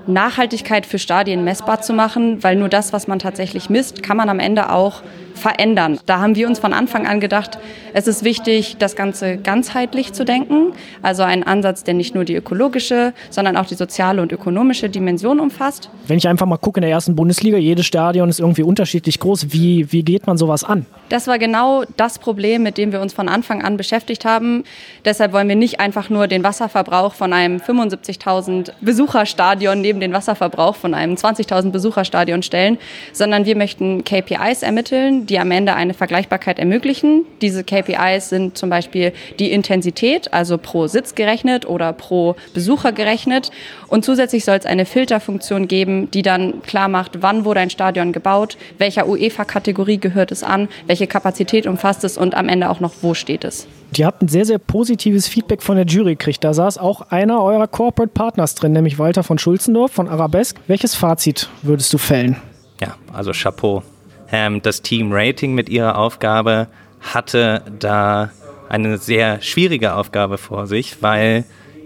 Nachhaltigkeit 0.07 0.85
für 0.85 0.99
Stadien 0.99 1.44
messbar 1.44 1.81
zu 1.81 1.94
machen, 1.94 2.44
weil 2.44 2.55
nur 2.55 2.69
das, 2.69 2.94
was 2.94 3.07
man 3.07 3.19
tatsächlich 3.19 3.69
misst, 3.69 4.03
kann 4.03 4.17
man 4.17 4.29
am 4.29 4.39
Ende 4.39 4.71
auch 4.71 5.01
verändern. 5.37 5.99
Da 6.05 6.19
haben 6.19 6.35
wir 6.35 6.47
uns 6.47 6.59
von 6.59 6.73
Anfang 6.73 7.07
an 7.07 7.19
gedacht, 7.19 7.57
es 7.93 8.07
ist 8.07 8.23
wichtig, 8.23 8.77
das 8.77 8.95
Ganze 8.95 9.37
ganzheitlich 9.37 10.13
zu 10.13 10.25
denken. 10.25 10.73
Also 11.01 11.23
ein 11.23 11.43
Ansatz, 11.43 11.83
der 11.83 11.93
nicht 11.93 12.15
nur 12.15 12.25
die 12.25 12.35
ökologische, 12.35 13.13
sondern 13.29 13.57
auch 13.57 13.65
die 13.65 13.75
soziale 13.75 14.21
und 14.21 14.31
ökonomische 14.31 14.89
Dimension 14.89 15.39
umfasst. 15.39 15.89
Wenn 16.07 16.17
ich 16.17 16.27
einfach 16.27 16.45
mal 16.45 16.57
gucke 16.57 16.79
in 16.79 16.81
der 16.81 16.91
ersten 16.91 17.15
Bundesliga, 17.15 17.57
jedes 17.57 17.85
Stadion 17.85 18.29
ist 18.29 18.39
irgendwie 18.39 18.63
unterschiedlich 18.63 19.19
groß. 19.19 19.53
Wie, 19.53 19.91
wie 19.91 20.03
geht 20.03 20.27
man 20.27 20.37
sowas 20.37 20.63
an? 20.63 20.85
Das 21.09 21.27
war 21.27 21.39
genau 21.39 21.83
das 21.95 22.19
Problem, 22.19 22.63
mit 22.63 22.77
dem 22.77 22.91
wir 22.91 23.01
uns 23.01 23.13
von 23.13 23.29
Anfang 23.29 23.63
an 23.63 23.77
beschäftigt 23.77 24.25
haben. 24.25 24.63
Deshalb 25.05 25.31
wollen 25.31 25.47
wir 25.47 25.55
nicht 25.55 25.79
einfach 25.79 26.09
nur 26.09 26.27
den 26.27 26.43
Wasserverbrauch 26.43 27.13
von 27.13 27.31
einem 27.31 27.57
75.000 27.57 28.71
Besucherstadion 28.81 29.79
neben 29.79 29.99
den 29.99 30.13
Wasserverbrauch 30.13 30.75
von 30.75 30.93
einem 30.93 31.15
20.000 31.15 31.71
Besucherstadion 31.71 32.43
stellen, 32.43 32.77
sondern 33.13 33.45
wir 33.45 33.55
möchten 33.55 34.03
KPIs 34.03 34.63
ermitteln, 34.63 35.26
die 35.29 35.39
am 35.39 35.51
Ende 35.51 35.75
eine 35.75 35.94
Vergleichbarkeit 35.94 36.59
ermöglichen. 36.59 37.25
Diese 37.41 37.63
KPIs 37.63 38.29
sind 38.29 38.57
zum 38.57 38.69
Beispiel 38.69 39.13
die 39.39 39.51
Intensität, 39.51 40.33
also 40.33 40.57
pro 40.57 40.88
Sitz 40.88 41.16
gerechnet 41.16 41.68
oder 41.68 41.94
pro 41.94 42.35
Besucher 42.54 42.92
gerechnet. 42.92 43.51
Und 43.87 44.06
zusätzlich 44.06 44.45
soll 44.45 44.57
es 44.57 44.66
eine 44.66 44.85
Filterfunktion 44.85 45.68
geben, 45.68 46.09
die 46.11 46.21
dann 46.21 46.61
klar 46.61 46.87
macht, 46.87 47.21
wann 47.21 47.45
wurde 47.45 47.59
ein 47.59 47.69
Stadion 47.69 48.11
gebaut, 48.11 48.57
welcher 48.78 49.07
UEFA-Kategorie 49.07 49.97
gehört 49.97 50.31
es 50.31 50.44
an, 50.44 50.68
welche 50.85 51.07
Kapazität 51.07 51.68
umfasst 51.68 52.04
es 52.04 52.18
und 52.18 52.35
am 52.35 52.49
Ende 52.49 52.69
auch 52.69 52.80
noch, 52.80 52.94
wo 53.01 53.13
steht 53.13 53.44
es. 53.44 53.68
Die 53.92 54.06
habt 54.06 54.21
ein 54.21 54.28
sehr, 54.28 54.45
sehr 54.45 54.59
positives 54.59 55.28
Feedback 55.28 55.61
von 55.61 55.78
der 55.78 55.85
Jury 55.85 56.16
gekriegt. 56.16 56.44
Da 56.44 56.54
saß 56.54 56.78
auch 56.78 57.01
einer 57.09 57.42
eurer 57.42 57.68
Corporate 57.68 58.11
Partners 58.13 58.56
drin, 58.56 58.73
nämlich 58.73 58.99
Walter 58.99 59.23
von 59.23 59.37
Schulzendorf 59.37 59.92
von 59.92 60.07
Arabesque. 60.07 60.59
Welches 60.68 60.94
Fazit 60.94 61.49
würdest 61.61 61.94
du 61.94 61.97
fällen? 61.97 62.35
Ja, 62.81 62.95
also 63.13 63.31
Chapeau. 63.31 63.83
Ähm, 64.31 64.61
das 64.61 64.81
Team 64.81 65.11
Rating 65.11 65.53
mit 65.53 65.69
ihrer 65.69 65.97
Aufgabe 65.97 66.67
hatte 67.01 67.61
da 67.79 68.31
eine 68.69 68.97
sehr 68.97 69.41
schwierige 69.41 69.95
Aufgabe 69.95 70.37
vor 70.37 70.67
sich, 70.67 71.01
weil 71.01 71.45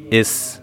es 0.09 0.61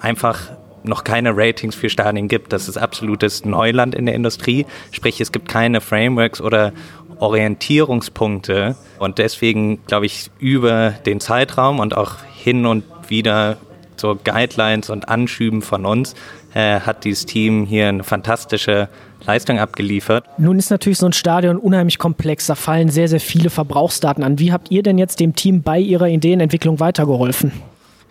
einfach 0.00 0.50
noch 0.82 1.04
keine 1.04 1.36
Ratings 1.36 1.74
für 1.74 1.90
Stadien 1.90 2.28
gibt. 2.28 2.52
Das 2.52 2.68
ist 2.68 2.78
absolutes 2.78 3.44
Neuland 3.44 3.94
in 3.94 4.06
der 4.06 4.14
Industrie. 4.14 4.66
Sprich, 4.92 5.20
es 5.20 5.32
gibt 5.32 5.48
keine 5.48 5.80
Frameworks 5.80 6.40
oder 6.40 6.72
Orientierungspunkte. 7.18 8.76
Und 8.98 9.18
deswegen, 9.18 9.84
glaube 9.86 10.06
ich, 10.06 10.30
über 10.38 10.92
den 11.04 11.20
Zeitraum 11.20 11.80
und 11.80 11.96
auch 11.96 12.16
hin 12.34 12.64
und 12.64 12.84
wieder 13.08 13.58
so 13.96 14.16
Guidelines 14.16 14.88
und 14.88 15.08
Anschüben 15.08 15.60
von 15.60 15.84
uns 15.84 16.14
äh, 16.54 16.80
hat 16.80 17.04
dieses 17.04 17.26
Team 17.26 17.66
hier 17.66 17.88
eine 17.88 18.02
fantastische 18.02 18.88
Leistung 19.26 19.58
abgeliefert. 19.58 20.24
Nun 20.38 20.58
ist 20.58 20.70
natürlich 20.70 20.98
so 20.98 21.06
ein 21.06 21.12
Stadion 21.12 21.56
unheimlich 21.56 21.98
komplex. 21.98 22.46
Da 22.46 22.54
fallen 22.54 22.88
sehr, 22.88 23.08
sehr 23.08 23.20
viele 23.20 23.50
Verbrauchsdaten 23.50 24.24
an. 24.24 24.38
Wie 24.38 24.52
habt 24.52 24.70
ihr 24.70 24.82
denn 24.82 24.98
jetzt 24.98 25.20
dem 25.20 25.34
Team 25.34 25.62
bei 25.62 25.78
ihrer 25.78 26.08
Ideenentwicklung 26.08 26.80
weitergeholfen? 26.80 27.52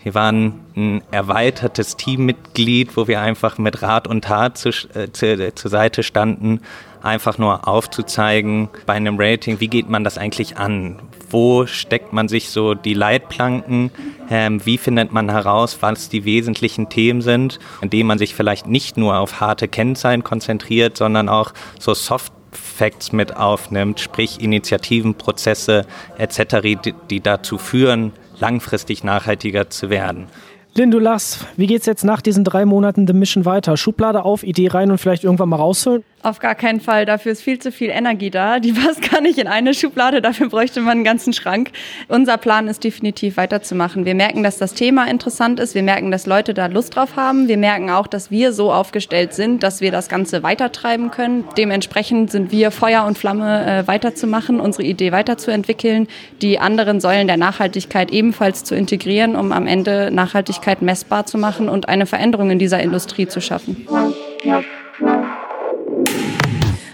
Wir 0.02 0.14
waren 0.14 0.54
ein 0.78 1.02
erweitertes 1.12 1.98
Teammitglied, 1.98 2.96
wo 2.96 3.08
wir 3.08 3.20
einfach 3.20 3.58
mit 3.58 3.82
Rat 3.82 4.08
und 4.08 4.24
Tat 4.24 4.58
zu, 4.58 4.70
äh, 4.70 5.12
zu, 5.12 5.54
zur 5.54 5.72
Seite 5.72 6.04
standen, 6.04 6.62
einfach 7.02 7.38
nur 7.38 7.68
aufzuzeigen 7.68 8.70
bei 8.86 8.94
einem 8.94 9.18
Rating, 9.20 9.60
wie 9.60 9.68
geht 9.68 9.90
man 9.90 10.04
das 10.04 10.18
eigentlich 10.18 10.58
an? 10.58 11.00
Wo 11.30 11.66
steckt 11.66 12.14
man 12.14 12.28
sich 12.28 12.50
so 12.50 12.74
die 12.74 12.94
Leitplanken? 12.94 13.92
Ähm, 14.30 14.66
wie 14.66 14.78
findet 14.78 15.12
man 15.12 15.30
heraus, 15.30 15.78
was 15.82 16.10
die 16.10 16.26
wesentlichen 16.26 16.90
Themen 16.90 17.22
sind, 17.22 17.60
indem 17.82 18.08
man 18.08 18.18
sich 18.18 18.36
vielleicht 18.36 18.68
nicht 18.68 18.98
nur 18.98 19.18
auf 19.18 19.40
harte 19.40 19.68
Kennzahlen 19.68 20.24
konzentriert, 20.24 20.98
sondern 20.98 21.30
auch 21.30 21.54
so 21.80 21.94
Soft 21.94 22.34
Facts 22.52 23.12
mit 23.12 23.38
aufnimmt, 23.38 24.00
sprich 24.00 24.42
Initiativen, 24.42 25.16
Prozesse 25.16 25.86
etc., 26.18 26.62
die, 26.64 26.96
die 27.10 27.22
dazu 27.22 27.58
führen, 27.58 28.14
langfristig 28.40 29.04
nachhaltiger 29.04 29.70
zu 29.70 29.90
werden. 29.90 30.28
Lynn, 30.76 30.92
du 30.92 31.00
lachst. 31.00 31.46
Wie 31.58 31.68
geht's 31.68 31.88
jetzt 31.88 32.04
nach 32.04 32.22
diesen 32.22 32.44
drei 32.44 32.64
Monaten 32.64 33.08
The 33.08 33.14
Mission 33.14 33.44
weiter? 33.44 33.76
Schublade 33.76 34.24
auf, 34.24 34.44
Idee 34.44 34.68
rein 34.68 34.92
und 34.92 34.98
vielleicht 35.00 35.24
irgendwann 35.24 35.50
mal 35.50 35.58
rausholen? 35.58 36.04
Auf 36.22 36.40
gar 36.40 36.56
keinen 36.56 36.82
Fall. 36.82 37.06
Dafür 37.06 37.32
ist 37.32 37.42
viel 37.42 37.60
zu 37.60 37.72
viel 37.72 37.90
Energie 37.90 38.30
da. 38.30 38.60
Die 38.60 38.74
passt 38.74 39.10
gar 39.10 39.22
nicht 39.22 39.38
in 39.38 39.48
eine 39.48 39.74
Schublade. 39.74 40.22
Dafür 40.22 40.50
bräuchte 40.50 40.82
man 40.82 40.92
einen 40.92 41.04
ganzen 41.06 41.32
Schrank. 41.32 41.72
Unser 42.10 42.38
Plan 42.38 42.68
ist 42.68 42.84
definitiv 42.84 43.38
weiterzumachen. 43.38 44.04
Wir 44.04 44.16
merken, 44.16 44.44
dass 44.44 44.58
das 44.58 44.74
Thema 44.74 45.08
interessant 45.08 45.62
ist. 45.62 45.76
Wir 45.76 45.84
merken, 45.84 46.12
dass 46.12 46.26
Leute 46.26 46.54
da 46.54 46.66
Lust 46.66 46.98
drauf 46.98 47.16
haben. 47.16 47.48
Wir 47.48 47.58
merken 47.58 47.90
auch, 47.90 48.06
dass 48.06 48.32
wir 48.32 48.52
so 48.52 48.72
aufgestellt 48.72 49.34
sind, 49.34 49.64
dass 49.64 49.80
wir 49.80 49.92
das 49.92 50.10
Ganze 50.10 50.44
weitertreiben 50.44 51.10
können. 51.10 51.46
Dementsprechend 51.58 52.32
sind 52.32 52.52
wir 52.52 52.72
Feuer 52.72 53.06
und 53.06 53.18
Flamme 53.18 53.66
äh, 53.66 53.88
weiterzumachen, 53.88 54.60
unsere 54.60 54.84
Idee 54.84 55.14
weiterzuentwickeln, 55.14 56.08
die 56.42 56.60
anderen 56.60 57.00
Säulen 57.00 57.28
der 57.28 57.38
Nachhaltigkeit 57.38 58.12
ebenfalls 58.12 58.66
zu 58.66 58.76
integrieren, 58.76 59.38
um 59.38 59.54
am 59.54 59.68
Ende 59.68 60.12
Nachhaltigkeit 60.12 60.82
messbar 60.82 61.26
zu 61.26 61.38
machen 61.38 61.70
und 61.70 61.88
eine 61.88 62.06
Veränderung 62.06 62.52
in 62.52 62.60
dieser 62.60 62.82
Industrie 62.82 63.28
zu 63.28 63.40
schaffen. 63.40 63.88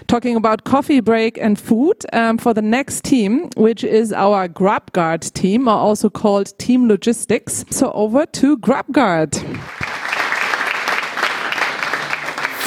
Talking 0.06 0.36
about 0.36 0.64
coffee 0.64 1.00
break 1.00 1.38
and 1.38 1.58
food 1.58 2.04
um, 2.12 2.38
for 2.38 2.54
the 2.54 2.62
next 2.62 3.04
team, 3.04 3.48
which 3.56 3.84
is 3.84 4.12
our 4.12 4.48
GrabGuard 4.48 5.32
team, 5.32 5.68
or 5.68 5.74
also 5.74 6.08
called 6.08 6.56
Team 6.58 6.88
Logistics. 6.88 7.64
So 7.70 7.92
over 7.92 8.26
to 8.26 8.56
GrabGuard. 8.58 9.34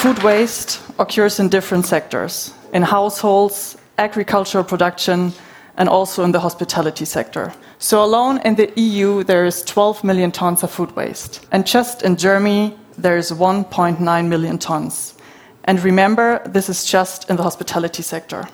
Food 0.00 0.22
waste 0.22 0.80
occurs 0.98 1.38
in 1.40 1.48
different 1.48 1.86
sectors 1.86 2.54
in 2.72 2.82
households, 2.82 3.76
agricultural 3.98 4.64
production, 4.64 5.32
and 5.76 5.88
also 5.88 6.24
in 6.24 6.32
the 6.32 6.40
hospitality 6.40 7.04
sector. 7.04 7.52
So, 7.78 8.04
alone 8.04 8.40
in 8.44 8.54
the 8.54 8.70
EU, 8.76 9.24
there 9.24 9.46
is 9.46 9.62
12 9.62 10.04
million 10.04 10.30
tons 10.30 10.62
of 10.62 10.70
food 10.70 10.94
waste. 10.96 11.46
And 11.52 11.66
just 11.66 12.02
in 12.02 12.16
Germany, 12.16 12.76
there 12.98 13.16
is 13.16 13.30
1.9 13.30 14.28
million 14.28 14.58
tons. 14.58 15.14
And 15.64 15.84
remember, 15.84 16.40
this 16.52 16.68
is 16.68 16.90
just 16.90 17.28
in 17.30 17.36
the 17.36 17.42
hospitality 17.42 18.02
sector. 18.02 18.48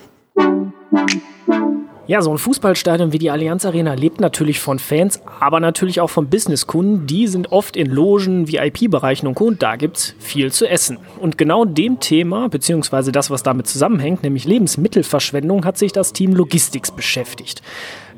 Ja, 2.09 2.23
so 2.23 2.31
ein 2.31 2.39
Fußballstadion 2.39 3.13
wie 3.13 3.19
die 3.19 3.33
Allianz 3.33 3.65
Arena 3.65 3.95
lebt 3.95 4.21
natürlich 4.21 4.61
von 4.61 4.79
Fans, 4.79 5.21
aber 5.41 5.59
natürlich 5.59 6.01
auch 6.01 6.09
von 6.09 6.29
Businesskunden. 6.29 7.09
Die 7.09 7.27
sind 7.27 7.51
oft 7.51 7.77
in 7.77 7.91
Logen, 7.91 8.47
VIP-Bereichen 8.47 9.27
und 9.27 9.35
Co. 9.35 9.47
Und 9.47 9.61
da 9.61 9.75
gibt's 9.75 10.15
viel 10.21 10.53
zu 10.53 10.69
essen. 10.69 10.99
Und 11.19 11.37
genau 11.37 11.65
dem 11.65 11.99
Thema, 11.99 12.49
beziehungsweise 12.49 13.11
das, 13.11 13.29
was 13.29 13.43
damit 13.43 13.67
zusammenhängt, 13.67 14.23
nämlich 14.23 14.45
Lebensmittelverschwendung, 14.45 15.65
hat 15.65 15.79
sich 15.79 15.91
das 15.91 16.13
Team 16.13 16.33
Logistics 16.33 16.93
beschäftigt. 16.93 17.61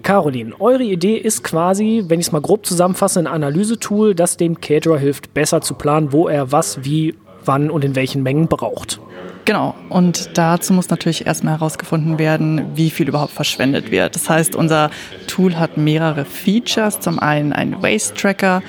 Caroline, 0.02 0.54
eure 0.60 0.84
Idee 0.84 1.16
ist 1.16 1.42
quasi, 1.42 2.04
wenn 2.08 2.20
ich 2.20 2.26
es 2.26 2.32
mal 2.32 2.42
grob 2.42 2.66
zusammenfasse, 2.66 3.20
ein 3.20 3.26
Analysetool, 3.26 4.14
das 4.14 4.36
dem 4.36 4.60
Caterer 4.60 4.98
hilft, 4.98 5.32
besser 5.32 5.62
zu 5.62 5.72
planen, 5.72 6.12
wo 6.12 6.28
er 6.28 6.52
was, 6.52 6.84
wie 6.84 7.14
wann 7.48 7.70
und 7.70 7.84
in 7.84 7.96
welchen 7.96 8.22
Mengen 8.22 8.46
braucht. 8.46 9.00
Genau, 9.44 9.74
und 9.88 10.36
dazu 10.36 10.74
muss 10.74 10.90
natürlich 10.90 11.26
erstmal 11.26 11.54
herausgefunden 11.54 12.18
werden, 12.18 12.66
wie 12.74 12.90
viel 12.90 13.08
überhaupt 13.08 13.32
verschwendet 13.32 13.90
wird. 13.90 14.14
Das 14.14 14.28
heißt, 14.28 14.54
unser 14.54 14.90
Tool 15.26 15.58
hat 15.58 15.78
mehrere 15.78 16.26
Features. 16.26 17.00
Zum 17.00 17.18
einen 17.18 17.54
ein 17.54 17.82
Waste 17.82 18.14
Tracker, 18.14 18.62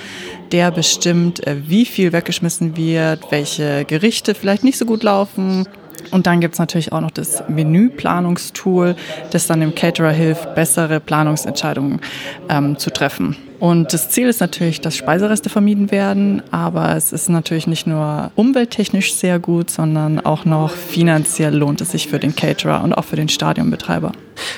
der 0.54 0.72
bestimmt, 0.72 1.46
äh, 1.46 1.58
wie 1.68 1.86
viel 1.86 2.14
weggeschmissen 2.14 2.78
wird, 2.78 3.30
welche 3.30 3.84
Gerichte 3.86 4.34
vielleicht 4.34 4.64
nicht 4.64 4.78
so 4.78 4.86
gut 4.86 5.04
laufen, 5.04 5.68
und 6.12 6.28
dann 6.28 6.40
gibt 6.40 6.56
es 6.56 6.60
natürlich 6.60 6.92
auch 6.92 7.02
noch 7.02 7.12
das 7.12 7.44
Menüplanungstool, 7.48 8.96
das 9.32 9.48
dann 9.48 9.60
dem 9.60 9.76
Caterer 9.76 10.12
hilft, 10.12 10.56
bessere 10.56 11.00
Planungsentscheidungen 11.00 12.02
ähm, 12.50 12.78
zu 12.78 12.90
treffen. 12.90 13.36
Und 13.60 13.94
das 13.94 14.10
Ziel 14.10 14.28
ist 14.30 14.40
natürlich, 14.40 14.80
dass 14.80 14.96
Speisereste 14.96 15.50
vermieden 15.50 15.92
werden, 15.92 16.42
aber 16.52 16.96
es 16.96 17.12
ist 17.12 17.30
natürlich 17.30 17.68
nicht 17.68 17.88
nur 17.88 18.32
umwelttechnisch 18.36 19.14
sehr 19.14 19.38
gut, 19.38 19.70
sondern 19.70 20.20
auch 20.20 20.46
noch 20.46 20.72
finanziell 20.72 21.56
lohnt 21.56 21.82
es 21.82 21.92
sich 21.92 22.08
für 22.08 22.20
den 22.20 22.36
Caterer 22.36 22.84
und 22.84 22.94
auch 22.94 23.04
für 23.04 23.18
den 23.18 23.28
Stadionbetreiber. 23.28 24.14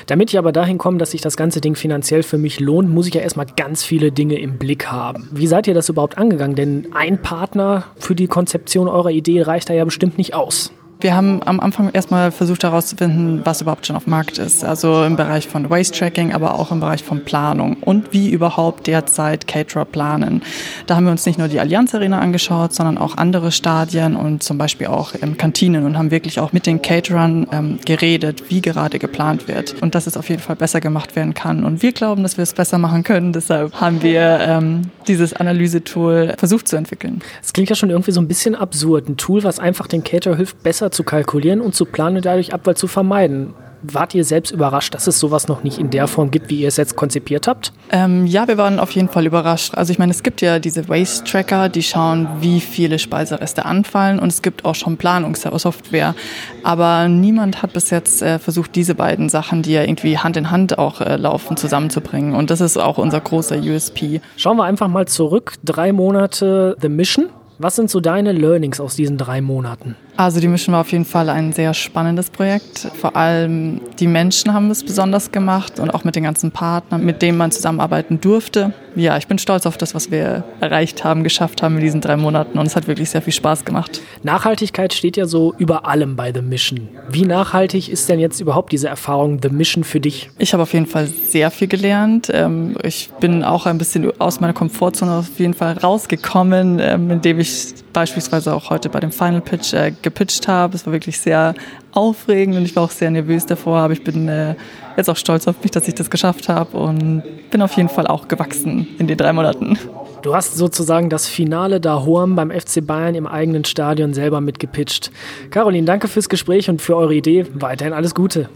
Damit 0.06 0.30
ich 0.30 0.38
aber 0.38 0.52
dahin 0.52 0.78
komme, 0.78 0.98
dass 0.98 1.10
sich 1.10 1.20
das 1.20 1.36
ganze 1.36 1.60
Ding 1.60 1.74
finanziell 1.74 2.22
für 2.22 2.38
mich 2.38 2.60
lohnt, 2.60 2.88
muss 2.88 3.08
ich 3.08 3.14
ja 3.14 3.20
erstmal 3.20 3.46
ganz 3.56 3.82
viele 3.84 4.12
Dinge 4.12 4.38
im 4.38 4.56
Blick 4.58 4.86
haben. 4.86 5.28
Wie 5.32 5.48
seid 5.48 5.66
ihr 5.66 5.74
das 5.74 5.88
überhaupt 5.88 6.18
angegangen? 6.18 6.54
Denn 6.54 6.88
ein 6.94 7.20
Partner 7.20 7.84
für 7.98 8.14
die 8.14 8.28
Konzeption 8.28 8.86
eurer 8.86 9.10
Idee 9.10 9.42
reicht 9.42 9.68
da 9.68 9.74
ja 9.74 9.84
bestimmt 9.84 10.16
nicht 10.16 10.34
aus. 10.34 10.72
Wir 11.02 11.16
haben 11.16 11.42
am 11.42 11.58
Anfang 11.58 11.90
erstmal 11.92 12.30
versucht 12.30 12.62
herauszufinden, 12.62 13.40
was 13.42 13.60
überhaupt 13.60 13.88
schon 13.88 13.96
auf 13.96 14.04
dem 14.04 14.10
Markt 14.10 14.38
ist. 14.38 14.64
Also 14.64 15.02
im 15.02 15.16
Bereich 15.16 15.48
von 15.48 15.68
Waste 15.68 15.98
Tracking, 15.98 16.32
aber 16.32 16.54
auch 16.54 16.70
im 16.70 16.78
Bereich 16.78 17.02
von 17.02 17.24
Planung 17.24 17.78
und 17.80 18.12
wie 18.12 18.30
überhaupt 18.30 18.86
derzeit 18.86 19.48
Caterer 19.48 19.84
planen. 19.84 20.42
Da 20.86 20.94
haben 20.94 21.04
wir 21.04 21.10
uns 21.10 21.26
nicht 21.26 21.40
nur 21.40 21.48
die 21.48 21.58
Allianz 21.58 21.92
Arena 21.92 22.20
angeschaut, 22.20 22.72
sondern 22.72 22.98
auch 22.98 23.16
andere 23.16 23.50
Stadien 23.50 24.14
und 24.14 24.44
zum 24.44 24.58
Beispiel 24.58 24.86
auch 24.86 25.12
ähm, 25.20 25.36
Kantinen 25.36 25.86
und 25.86 25.98
haben 25.98 26.12
wirklich 26.12 26.38
auch 26.38 26.52
mit 26.52 26.66
den 26.66 26.82
Caterern 26.82 27.48
ähm, 27.50 27.78
geredet, 27.84 28.44
wie 28.50 28.60
gerade 28.60 29.00
geplant 29.00 29.48
wird 29.48 29.82
und 29.82 29.96
dass 29.96 30.06
es 30.06 30.16
auf 30.16 30.28
jeden 30.28 30.40
Fall 30.40 30.54
besser 30.54 30.80
gemacht 30.80 31.16
werden 31.16 31.34
kann. 31.34 31.64
Und 31.64 31.82
wir 31.82 31.90
glauben, 31.90 32.22
dass 32.22 32.36
wir 32.36 32.44
es 32.44 32.52
besser 32.52 32.78
machen 32.78 33.02
können. 33.02 33.32
Deshalb 33.32 33.74
haben 33.80 34.02
wir 34.02 34.38
ähm, 34.40 34.82
dieses 35.08 35.34
Analysetool 35.34 36.34
versucht 36.38 36.68
zu 36.68 36.76
entwickeln. 36.76 37.22
Es 37.42 37.52
klingt 37.52 37.70
ja 37.70 37.74
schon 37.74 37.90
irgendwie 37.90 38.12
so 38.12 38.20
ein 38.20 38.28
bisschen 38.28 38.54
absurd. 38.54 39.08
Ein 39.08 39.16
Tool, 39.16 39.42
was 39.42 39.58
einfach 39.58 39.88
den 39.88 40.04
Caterer 40.04 40.36
hilft, 40.36 40.62
besser 40.62 40.91
zu 40.92 41.04
kalkulieren 41.04 41.60
und 41.60 41.74
zu 41.74 41.84
planen 41.84 42.16
und 42.16 42.24
dadurch 42.24 42.54
Abfall 42.54 42.76
zu 42.76 42.86
vermeiden. 42.86 43.54
Wart 43.84 44.14
ihr 44.14 44.24
selbst 44.24 44.52
überrascht, 44.52 44.94
dass 44.94 45.08
es 45.08 45.18
sowas 45.18 45.48
noch 45.48 45.64
nicht 45.64 45.78
in 45.78 45.90
der 45.90 46.06
Form 46.06 46.30
gibt, 46.30 46.50
wie 46.50 46.60
ihr 46.60 46.68
es 46.68 46.76
jetzt 46.76 46.94
konzipiert 46.94 47.48
habt? 47.48 47.72
Ähm, 47.90 48.26
ja, 48.26 48.46
wir 48.46 48.56
waren 48.56 48.78
auf 48.78 48.92
jeden 48.92 49.08
Fall 49.08 49.26
überrascht. 49.26 49.74
Also 49.74 49.92
ich 49.92 49.98
meine, 49.98 50.12
es 50.12 50.22
gibt 50.22 50.40
ja 50.40 50.60
diese 50.60 50.88
Waste 50.88 51.24
Tracker, 51.24 51.68
die 51.68 51.82
schauen, 51.82 52.28
wie 52.40 52.60
viele 52.60 53.00
Speisereste 53.00 53.64
anfallen 53.64 54.20
und 54.20 54.28
es 54.28 54.40
gibt 54.40 54.64
auch 54.64 54.76
schon 54.76 54.98
Planungssoftware. 54.98 56.14
Aber 56.62 57.08
niemand 57.08 57.62
hat 57.62 57.72
bis 57.72 57.90
jetzt 57.90 58.22
äh, 58.22 58.38
versucht, 58.38 58.76
diese 58.76 58.94
beiden 58.94 59.28
Sachen, 59.28 59.62
die 59.62 59.72
ja 59.72 59.82
irgendwie 59.82 60.16
Hand 60.16 60.36
in 60.36 60.52
Hand 60.52 60.78
auch 60.78 61.00
äh, 61.00 61.16
laufen, 61.16 61.56
zusammenzubringen. 61.56 62.36
Und 62.36 62.50
das 62.50 62.60
ist 62.60 62.76
auch 62.76 62.98
unser 62.98 63.20
großer 63.20 63.58
USP. 63.58 64.20
Schauen 64.36 64.58
wir 64.58 64.64
einfach 64.64 64.88
mal 64.88 65.08
zurück. 65.08 65.54
Drei 65.64 65.92
Monate 65.92 66.76
The 66.80 66.88
Mission. 66.88 67.30
Was 67.58 67.76
sind 67.76 67.90
so 67.90 68.00
deine 68.00 68.32
Learnings 68.32 68.80
aus 68.80 68.96
diesen 68.96 69.18
drei 69.18 69.40
Monaten? 69.40 69.96
Also 70.22 70.38
die 70.38 70.46
Mission 70.46 70.72
war 70.72 70.82
auf 70.82 70.92
jeden 70.92 71.04
Fall 71.04 71.28
ein 71.28 71.52
sehr 71.52 71.74
spannendes 71.74 72.30
Projekt. 72.30 72.86
Vor 73.00 73.16
allem 73.16 73.80
die 73.98 74.06
Menschen 74.06 74.54
haben 74.54 74.70
es 74.70 74.84
besonders 74.84 75.32
gemacht 75.32 75.80
und 75.80 75.90
auch 75.90 76.04
mit 76.04 76.14
den 76.14 76.22
ganzen 76.22 76.52
Partnern, 76.52 77.04
mit 77.04 77.22
denen 77.22 77.36
man 77.36 77.50
zusammenarbeiten 77.50 78.20
durfte. 78.20 78.72
Ja, 78.94 79.16
ich 79.16 79.26
bin 79.26 79.38
stolz 79.38 79.66
auf 79.66 79.78
das, 79.78 79.94
was 79.96 80.12
wir 80.12 80.44
erreicht 80.60 81.02
haben, 81.02 81.24
geschafft 81.24 81.62
haben 81.62 81.76
in 81.76 81.82
diesen 81.82 82.00
drei 82.00 82.16
Monaten 82.16 82.58
und 82.58 82.66
es 82.66 82.76
hat 82.76 82.86
wirklich 82.86 83.10
sehr 83.10 83.22
viel 83.22 83.32
Spaß 83.32 83.64
gemacht. 83.64 84.00
Nachhaltigkeit 84.22 84.92
steht 84.92 85.16
ja 85.16 85.26
so 85.26 85.54
über 85.58 85.86
allem 85.86 86.14
bei 86.14 86.32
The 86.32 86.42
Mission. 86.42 86.88
Wie 87.08 87.24
nachhaltig 87.24 87.88
ist 87.88 88.08
denn 88.08 88.20
jetzt 88.20 88.40
überhaupt 88.40 88.70
diese 88.70 88.88
Erfahrung 88.88 89.40
The 89.42 89.48
Mission 89.48 89.82
für 89.82 89.98
dich? 89.98 90.30
Ich 90.38 90.52
habe 90.52 90.62
auf 90.62 90.72
jeden 90.72 90.86
Fall 90.86 91.06
sehr 91.06 91.50
viel 91.50 91.68
gelernt. 91.68 92.30
Ähm, 92.32 92.76
ich 92.84 93.10
bin 93.18 93.42
auch 93.42 93.66
ein 93.66 93.78
bisschen 93.78 94.12
aus 94.20 94.40
meiner 94.40 94.52
Komfortzone 94.52 95.12
auf 95.12 95.38
jeden 95.38 95.54
Fall 95.54 95.78
rausgekommen, 95.78 96.78
ähm, 96.78 97.10
indem 97.10 97.40
ich 97.40 97.74
beispielsweise 97.92 98.54
auch 98.54 98.70
heute 98.70 98.88
bei 98.88 99.00
dem 99.00 99.12
Final 99.12 99.40
Pitch 99.40 99.72
äh, 99.72 99.92
gepitcht 100.12 100.46
habe. 100.48 100.74
Es 100.74 100.86
war 100.86 100.92
wirklich 100.92 101.18
sehr 101.18 101.54
aufregend 101.92 102.56
und 102.56 102.64
ich 102.64 102.76
war 102.76 102.84
auch 102.84 102.90
sehr 102.90 103.10
nervös 103.10 103.46
davor, 103.46 103.78
aber 103.78 103.92
ich 103.92 104.04
bin 104.04 104.28
äh, 104.28 104.54
jetzt 104.96 105.08
auch 105.08 105.16
stolz 105.16 105.48
auf 105.48 105.56
mich, 105.62 105.70
dass 105.70 105.88
ich 105.88 105.94
das 105.94 106.10
geschafft 106.10 106.48
habe 106.48 106.76
und 106.76 107.22
bin 107.50 107.62
auf 107.62 107.72
jeden 107.76 107.88
Fall 107.88 108.06
auch 108.06 108.28
gewachsen 108.28 108.86
in 108.98 109.06
den 109.06 109.16
drei 109.16 109.32
Monaten. 109.32 109.78
Du 110.22 110.34
hast 110.34 110.54
sozusagen 110.54 111.10
das 111.10 111.26
Finale 111.26 111.80
da 111.80 112.04
Horm 112.04 112.36
beim 112.36 112.50
FC 112.50 112.86
Bayern 112.86 113.14
im 113.14 113.26
eigenen 113.26 113.64
Stadion 113.64 114.14
selber 114.14 114.40
mitgepitcht. 114.40 115.10
Caroline, 115.50 115.84
danke 115.84 116.06
fürs 116.06 116.28
Gespräch 116.28 116.70
und 116.70 116.80
für 116.80 116.96
eure 116.96 117.14
Idee. 117.14 117.46
Weiterhin 117.54 117.92
alles 117.92 118.14
Gute. 118.14 118.48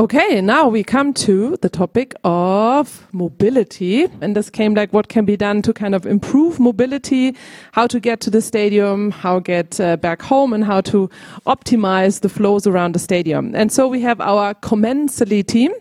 Okay, 0.00 0.40
now 0.40 0.66
we 0.66 0.82
come 0.82 1.12
to 1.12 1.58
the 1.58 1.68
topic 1.68 2.14
of 2.24 3.06
mobility. 3.12 4.04
And 4.22 4.34
this 4.34 4.48
came 4.48 4.72
like 4.72 4.94
what 4.94 5.08
can 5.08 5.26
be 5.26 5.36
done 5.36 5.60
to 5.60 5.74
kind 5.74 5.94
of 5.94 6.06
improve 6.06 6.58
mobility, 6.58 7.36
how 7.72 7.86
to 7.88 8.00
get 8.00 8.18
to 8.20 8.30
the 8.30 8.40
stadium, 8.40 9.10
how 9.10 9.40
get 9.40 9.78
uh, 9.78 9.98
back 9.98 10.22
home, 10.22 10.54
and 10.54 10.64
how 10.64 10.80
to 10.92 11.10
optimize 11.46 12.22
the 12.22 12.30
flows 12.30 12.66
around 12.66 12.94
the 12.94 12.98
stadium. 12.98 13.54
And 13.54 13.70
so 13.70 13.88
we 13.88 14.00
have 14.00 14.22
our 14.22 14.54
Commensally 14.54 15.46
team. 15.46 15.74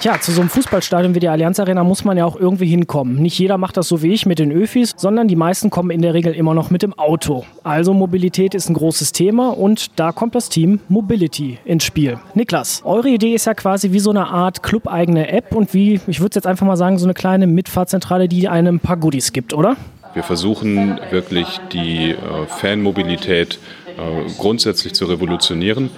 Tja, 0.00 0.18
zu 0.18 0.32
so 0.32 0.40
einem 0.40 0.48
Fußballstadion 0.48 1.14
wie 1.14 1.20
die 1.20 1.28
Allianz 1.28 1.60
Arena 1.60 1.84
muss 1.84 2.04
man 2.04 2.16
ja 2.16 2.24
auch 2.24 2.34
irgendwie 2.34 2.64
hinkommen. 2.64 3.16
Nicht 3.16 3.38
jeder 3.38 3.58
macht 3.58 3.76
das 3.76 3.86
so 3.86 4.02
wie 4.02 4.14
ich 4.14 4.24
mit 4.24 4.38
den 4.38 4.50
Öfis, 4.50 4.94
sondern 4.96 5.28
die 5.28 5.36
meisten 5.36 5.68
kommen 5.68 5.90
in 5.90 6.00
der 6.00 6.14
Regel 6.14 6.32
immer 6.32 6.54
noch 6.54 6.70
mit 6.70 6.80
dem 6.80 6.98
Auto. 6.98 7.44
Also 7.64 7.92
Mobilität 7.92 8.54
ist 8.54 8.70
ein 8.70 8.74
großes 8.74 9.12
Thema 9.12 9.50
und 9.50 10.00
da 10.00 10.12
kommt 10.12 10.34
das 10.34 10.48
Team 10.48 10.80
Mobility 10.88 11.58
ins 11.66 11.84
Spiel. 11.84 12.18
Niklas, 12.32 12.80
eure 12.86 13.10
Idee 13.10 13.34
ist 13.34 13.44
ja 13.44 13.52
quasi 13.52 13.92
wie 13.92 14.00
so 14.00 14.08
eine 14.08 14.28
Art 14.28 14.62
clubeigene 14.62 15.28
App 15.28 15.54
und 15.54 15.74
wie, 15.74 16.00
ich 16.06 16.20
würde 16.20 16.34
jetzt 16.36 16.46
einfach 16.46 16.66
mal 16.66 16.78
sagen, 16.78 16.96
so 16.96 17.04
eine 17.04 17.12
kleine 17.12 17.46
Mitfahrzentrale, 17.46 18.26
die 18.26 18.48
einem 18.48 18.76
ein 18.76 18.80
paar 18.80 18.96
Goodies 18.96 19.32
gibt, 19.32 19.52
oder? 19.52 19.76
Wir 20.14 20.22
versuchen 20.22 20.98
wirklich 21.10 21.60
die 21.74 22.12
äh, 22.12 22.46
Fanmobilität 22.46 23.58
äh, 23.98 24.30
grundsätzlich 24.38 24.94
zu 24.94 25.04
revolutionieren. 25.04 25.90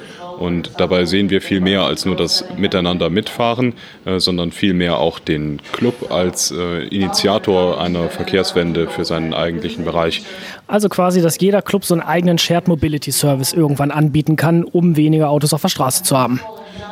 Und 0.43 0.73
dabei 0.79 1.05
sehen 1.05 1.31
wir 1.31 1.41
viel 1.41 1.61
mehr 1.61 1.83
als 1.83 2.05
nur 2.05 2.17
das 2.17 2.45
Miteinander 2.57 3.11
mitfahren, 3.11 3.75
äh, 4.05 4.19
sondern 4.19 4.51
vielmehr 4.51 4.99
auch 4.99 5.21
den 5.21 5.61
Club 5.71 6.11
als 6.11 6.51
äh, 6.51 6.89
Initiator 6.89 7.81
einer 7.81 8.09
Verkehrswende 8.09 8.89
für 8.89 9.05
seinen 9.05 9.35
eigentlichen 9.35 9.85
Bereich. 9.85 10.25
Also 10.67 10.89
quasi, 10.89 11.23
dass 11.23 11.39
jeder 11.39 11.63
Club 11.63 11.85
so 11.85 11.95
einen 11.95 12.03
eigenen 12.03 12.39
Shared 12.39 12.67
Mobility 12.67 13.13
Service 13.13 13.53
irgendwann 13.53 13.93
anbieten 13.93 14.35
kann, 14.35 14.65
um 14.65 14.97
weniger 14.97 15.31
Autos 15.31 15.55
auf 15.55 15.63
der 15.63 15.69
Straße 15.69 16.03
zu 16.03 16.19
haben. 16.19 16.41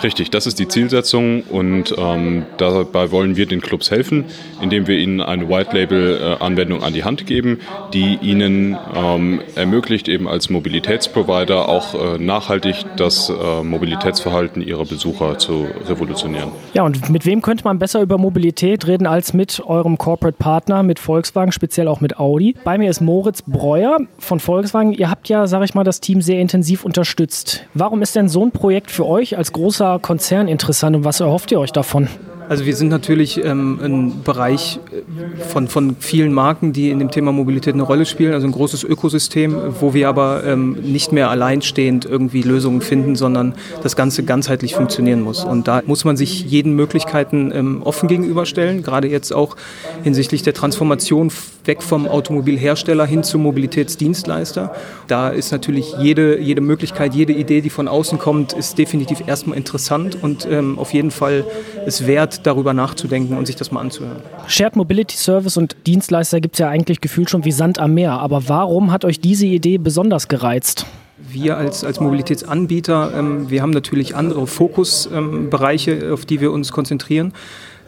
Richtig, 0.03 0.31
das 0.31 0.47
ist 0.47 0.59
die 0.59 0.69
Zielsetzung 0.69 1.43
und 1.43 1.95
ähm, 1.99 2.45
dabei 2.57 3.11
wollen 3.11 3.37
wir 3.37 3.47
den 3.47 3.61
Clubs 3.61 3.91
helfen, 3.91 4.25
indem 4.61 4.87
wir 4.87 4.99
ihnen 4.99 5.21
eine 5.21 5.49
White-Label-Anwendung 5.49 6.83
an 6.83 6.93
die 6.93 7.05
Hand 7.05 7.27
geben, 7.27 7.59
die 7.93 8.19
ihnen 8.23 8.77
ähm, 8.95 9.41
ermöglicht, 9.55 10.09
eben 10.09 10.29
als 10.29 10.51
Mobilitätsprovider 10.51 11.69
auch 11.69 11.95
äh, 11.95 12.19
nachhaltig 12.19 12.85
das 12.97 13.31
äh, 13.31 13.63
Mobilitätsverhalten 13.63 14.63
ihrer 14.63 14.85
Besucher 14.85 15.39
zu 15.39 15.67
revolutionieren. 15.87 16.51
Ja, 16.75 16.83
und 16.83 17.11
mit 17.11 17.27
wem 17.27 17.43
könnte 17.43 17.65
man 17.65 17.79
besser 17.79 18.01
über 18.01 18.19
Mobilität 18.19 18.87
reden 18.87 19.07
als 19.07 19.33
mit 19.35 19.61
eurem 19.65 19.99
Corporate 19.99 20.37
Partner, 20.39 20.83
mit 20.83 20.99
Volkswagen, 20.99 21.53
speziell 21.53 21.89
auch 21.89 22.01
mit 22.01 22.19
Audi? 22.19 22.55
Bei 22.65 22.79
mir 22.79 22.91
ist 22.91 23.01
Moritz 23.01 23.43
Breuer 23.43 23.99
von 24.19 24.41
Volkswagen. 24.41 24.93
Ihr 24.93 25.11
habt 25.11 25.29
ja, 25.29 25.47
sage 25.47 25.65
ich 25.65 25.75
mal, 25.75 25.85
das 25.85 26.01
Team 26.01 26.23
sehr 26.23 26.41
intensiv 26.41 26.85
unterstützt. 26.85 27.67
Warum 27.75 28.03
ist 28.03 28.17
denn 28.17 28.29
so 28.29 28.45
ein 28.45 28.53
Projekt 28.53 28.91
für 28.91 29.07
euch 29.07 29.37
als 29.37 29.53
großer 29.81 29.99
Konzern 29.99 30.47
interessant 30.47 30.95
und 30.95 31.05
was 31.05 31.21
erhofft 31.21 31.51
ihr 31.53 31.59
euch 31.59 31.73
davon? 31.73 32.09
Also 32.51 32.67
wir 32.67 32.75
sind 32.75 32.89
natürlich 32.89 33.43
ähm, 33.45 33.79
ein 33.81 34.23
Bereich 34.25 34.81
äh, 34.91 35.43
von, 35.45 35.69
von 35.69 35.97
vielen 36.01 36.33
Marken, 36.35 36.73
die 36.73 36.91
in 36.91 36.99
dem 36.99 37.11
Thema 37.11 37.31
Mobilität 37.31 37.75
eine 37.75 37.85
Rolle 37.85 38.05
spielen, 38.05 38.35
also 38.35 38.47
ein 38.47 38.53
großes 38.53 38.83
Ökosystem, 38.83 39.57
wo 39.81 39.95
wir 39.95 40.09
aber 40.09 40.43
ähm, 40.45 40.73
nicht 40.83 41.13
mehr 41.13 41.31
alleinstehend 41.31 42.05
irgendwie 42.05 42.43
Lösungen 42.43 42.81
finden, 42.81 43.15
sondern 43.15 43.55
das 43.85 43.95
Ganze 43.95 44.25
ganzheitlich 44.25 44.75
funktionieren 44.75 45.21
muss. 45.21 45.45
Und 45.45 45.69
da 45.69 45.81
muss 45.87 46.05
man 46.05 46.17
sich 46.17 46.45
jeden 46.45 46.75
Möglichkeiten 46.75 47.53
ähm, 47.55 47.83
offen 47.85 48.09
gegenüberstellen, 48.09 48.83
gerade 48.83 49.09
jetzt 49.09 49.33
auch 49.33 49.57
hinsichtlich 50.03 50.43
der 50.43 50.53
Transformation 50.53 51.31
weg 51.65 51.83
vom 51.83 52.09
Automobilhersteller 52.09 53.07
hin 53.07 53.23
zum 53.23 53.43
Mobilitätsdienstleister. 53.43 54.73
Da 55.07 55.29
ist 55.29 55.53
natürlich 55.53 55.95
jede, 55.99 56.41
jede 56.41 56.61
Möglichkeit, 56.61 57.15
jede 57.15 57.33
Idee, 57.33 57.61
die 57.61 57.71
von 57.71 57.89
außen 57.89 58.19
kommt, 58.19 58.53
ist 58.53 58.79
definitiv 58.79 59.27
erstmal 59.27 59.57
interessant 59.57 60.19
und 60.23 60.47
ähm, 60.51 60.79
auf 60.79 60.93
jeden 60.93 61.11
Fall 61.11 61.45
es 61.87 62.07
wert, 62.07 62.47
darüber 62.47 62.75
nachzudenken 62.75 63.37
und 63.37 63.47
sich 63.47 63.57
das 63.57 63.71
mal 63.73 63.81
anzuhören. 63.81 64.17
Shared 64.47 64.77
Mobility 64.77 65.17
Service 65.17 65.57
und 65.57 65.77
Dienstleister 65.87 66.41
gibt 66.41 66.57
es 66.57 66.61
ja 66.61 66.69
eigentlich 66.69 67.01
gefühlt 67.01 67.31
schon 67.31 67.45
wie 67.45 67.53
Sand 67.53 67.79
am 67.79 67.95
Meer. 67.95 68.13
Aber 68.13 68.49
warum 68.49 68.93
hat 68.93 69.05
euch 69.05 69.21
diese 69.21 69.47
Idee 69.47 69.79
besonders 69.79 70.29
gereizt? 70.29 70.87
Wir 71.33 71.57
als, 71.57 71.85
als 71.85 72.01
Mobilitätsanbieter, 72.01 73.13
ähm, 73.17 73.51
wir 73.51 73.63
haben 73.63 73.71
natürlich 73.71 74.17
andere 74.17 74.47
Fokusbereiche, 74.47 75.93
ähm, 75.93 76.13
auf 76.13 76.25
die 76.25 76.41
wir 76.41 76.51
uns 76.51 76.73
konzentrieren. 76.73 77.33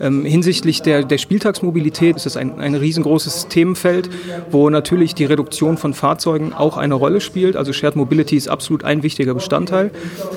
Ähm, 0.03 0.25
hinsichtlich 0.25 0.83
der, 0.83 1.05
der 1.05 1.19
Spieltagsmobilität 1.19 2.17
ist 2.17 2.27
es 2.27 2.37
ein, 2.37 2.59
ein 2.59 2.75
riesengroßes 2.75 3.47
Themenfeld, 3.49 4.11
wo 4.51 4.69
natürlich 4.69 5.15
die 5.15 5.25
Reduktion 5.25 5.77
von 5.77 5.95
Fahrzeugen 5.95 6.53
auch 6.53 6.77
eine 6.77 6.95
Rolle 6.95 7.21
spielt. 7.21 7.57
Also 7.57 7.73
Shared 7.73 7.95
Mobility 7.95 8.37
ist 8.37 8.49
absolut 8.49 8.85
ein 8.85 9.03
wichtiger 9.03 9.33
Bestandteil. 9.35 9.93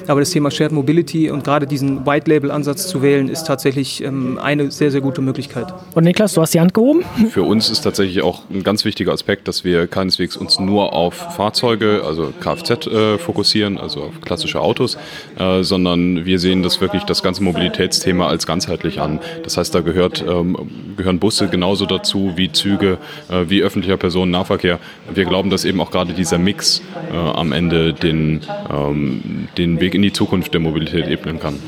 Aber 0.07 0.19
das 0.19 0.29
Thema 0.29 0.51
Shared 0.51 0.71
Mobility 0.71 1.31
und 1.31 1.43
gerade 1.43 1.65
diesen 1.65 2.05
White-Label-Ansatz 2.05 2.87
zu 2.87 3.01
wählen, 3.01 3.27
ist 3.27 3.47
tatsächlich 3.47 4.03
ähm, 4.03 4.37
eine 4.37 4.69
sehr, 4.69 4.91
sehr 4.91 5.01
gute 5.01 5.21
Möglichkeit. 5.21 5.73
Und 5.95 6.03
Niklas, 6.03 6.33
du 6.33 6.41
hast 6.41 6.53
die 6.53 6.59
Hand 6.59 6.73
gehoben? 6.73 7.03
Für 7.31 7.43
uns 7.43 7.69
ist 7.69 7.81
tatsächlich 7.81 8.21
auch 8.21 8.43
ein 8.51 8.63
ganz 8.63 8.85
wichtiger 8.85 9.13
Aspekt, 9.13 9.47
dass 9.47 9.63
wir 9.63 9.87
keineswegs 9.87 10.37
uns 10.37 10.59
nur 10.59 10.93
auf 10.93 11.15
Fahrzeuge, 11.15 12.03
also 12.05 12.31
Kfz, 12.39 12.87
äh, 12.87 13.17
fokussieren, 13.17 13.79
also 13.79 14.03
auf 14.03 14.21
klassische 14.21 14.61
Autos, 14.61 14.97
äh, 15.39 15.63
sondern 15.63 16.25
wir 16.25 16.37
sehen 16.37 16.61
das 16.61 16.81
wirklich 16.81 17.03
das 17.03 17.23
ganze 17.23 17.43
Mobilitätsthema 17.43 18.27
als 18.27 18.45
ganzheitlich 18.45 19.01
an. 19.01 19.19
Das 19.43 19.54
heißt, 19.57 19.73
da 19.73 19.81
gehört, 19.81 20.23
ähm, 20.27 20.57
gehören 20.97 21.19
Busse 21.19 21.47
genauso 21.47 21.85
dazu 21.85 22.33
wie 22.35 22.51
Züge, 22.51 22.97
äh, 23.29 23.45
wie 23.47 23.61
öffentlicher 23.61 23.97
Personennahverkehr. 23.97 24.79
Wir 25.13 25.25
glauben, 25.25 25.49
dass 25.49 25.65
eben 25.65 25.79
auch 25.81 25.91
gerade 25.91 26.13
dieser 26.13 26.37
Mix 26.37 26.81
äh, 27.11 27.15
am 27.15 27.51
Ende 27.51 27.93
den, 27.93 28.41
ähm, 28.71 29.47
den 29.57 29.79
Weg 29.79 29.95
in 29.95 30.01
die 30.01 30.13
Zukunft 30.13 30.53
der 30.53 30.61
Mobilität 30.61 31.07
ebnen 31.07 31.39
kann 31.39 31.59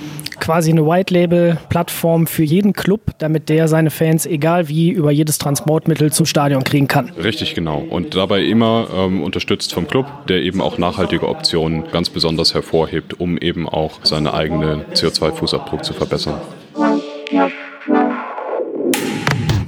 quasi 0.48 0.72
eine 0.72 0.86
White-Label-Plattform 0.86 2.26
für 2.26 2.44
jeden 2.44 2.72
Club, 2.72 3.02
damit 3.18 3.50
der 3.50 3.68
seine 3.68 3.90
Fans, 3.90 4.26
egal 4.26 4.70
wie, 4.70 4.90
über 4.90 5.12
jedes 5.12 5.40
Transportmittel 5.40 6.12
zum 6.14 6.26
Stadion 6.26 6.64
kriegen 6.64 6.88
kann. 6.88 7.10
Richtig, 7.22 7.54
genau. 7.54 7.80
Und 7.80 8.16
dabei 8.16 8.44
immer 8.44 8.88
ähm, 8.96 9.24
unterstützt 9.24 9.74
vom 9.74 9.88
Club, 9.88 10.06
der 10.28 10.42
eben 10.42 10.62
auch 10.62 10.78
nachhaltige 10.78 11.28
Optionen 11.28 11.84
ganz 11.92 12.10
besonders 12.10 12.54
hervorhebt, 12.54 13.20
um 13.20 13.38
eben 13.38 13.68
auch 13.68 14.06
seinen 14.06 14.28
eigenen 14.28 14.86
CO2-Fußabdruck 14.94 15.84
zu 15.84 15.94
verbessern. 15.94 16.40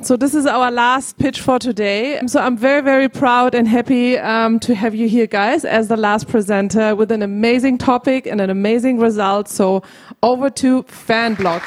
So 0.02 0.16
this 0.16 0.34
is 0.34 0.46
our 0.46 0.72
last 0.72 1.18
pitch 1.18 1.42
for 1.42 1.60
today. 1.60 2.20
So 2.26 2.40
I'm 2.40 2.58
very, 2.58 2.82
very 2.82 3.10
proud 3.10 3.54
and 3.54 3.68
happy 3.68 4.18
um, 4.18 4.60
to 4.62 4.74
have 4.74 4.96
you 4.96 5.10
here, 5.10 5.28
guys, 5.28 5.66
as 5.66 5.90
the 5.90 5.98
last 5.98 6.28
presenter 6.28 6.96
with 6.96 7.12
an 7.12 7.22
amazing 7.22 7.78
topic 7.78 8.26
and 8.26 8.40
an 8.40 8.50
amazing 8.50 9.00
result. 9.00 9.50
So 9.50 9.84
over 10.24 10.50
to 10.52 10.84
Fanblock. 10.84 11.64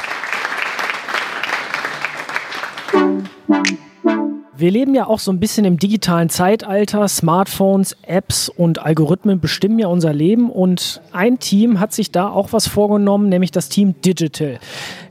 Wir 4.55 4.71
leben 4.71 4.95
ja 4.95 5.07
auch 5.07 5.19
so 5.19 5.33
ein 5.33 5.41
bisschen 5.41 5.65
im 5.65 5.79
digitalen 5.79 6.29
Zeitalter. 6.29 7.09
Smartphones, 7.09 7.97
Apps 8.03 8.51
und 8.51 8.81
Algorithmen 8.85 9.41
bestimmen 9.41 9.79
ja 9.79 9.87
unser 9.87 10.13
Leben. 10.13 10.51
Und 10.51 11.01
ein 11.11 11.39
Team 11.39 11.81
hat 11.81 11.95
sich 11.95 12.13
da 12.13 12.29
auch 12.29 12.53
was 12.53 12.67
vorgenommen, 12.69 13.31
nämlich 13.31 13.51
das 13.51 13.71
Team 13.71 13.95
Digital. 14.03 14.59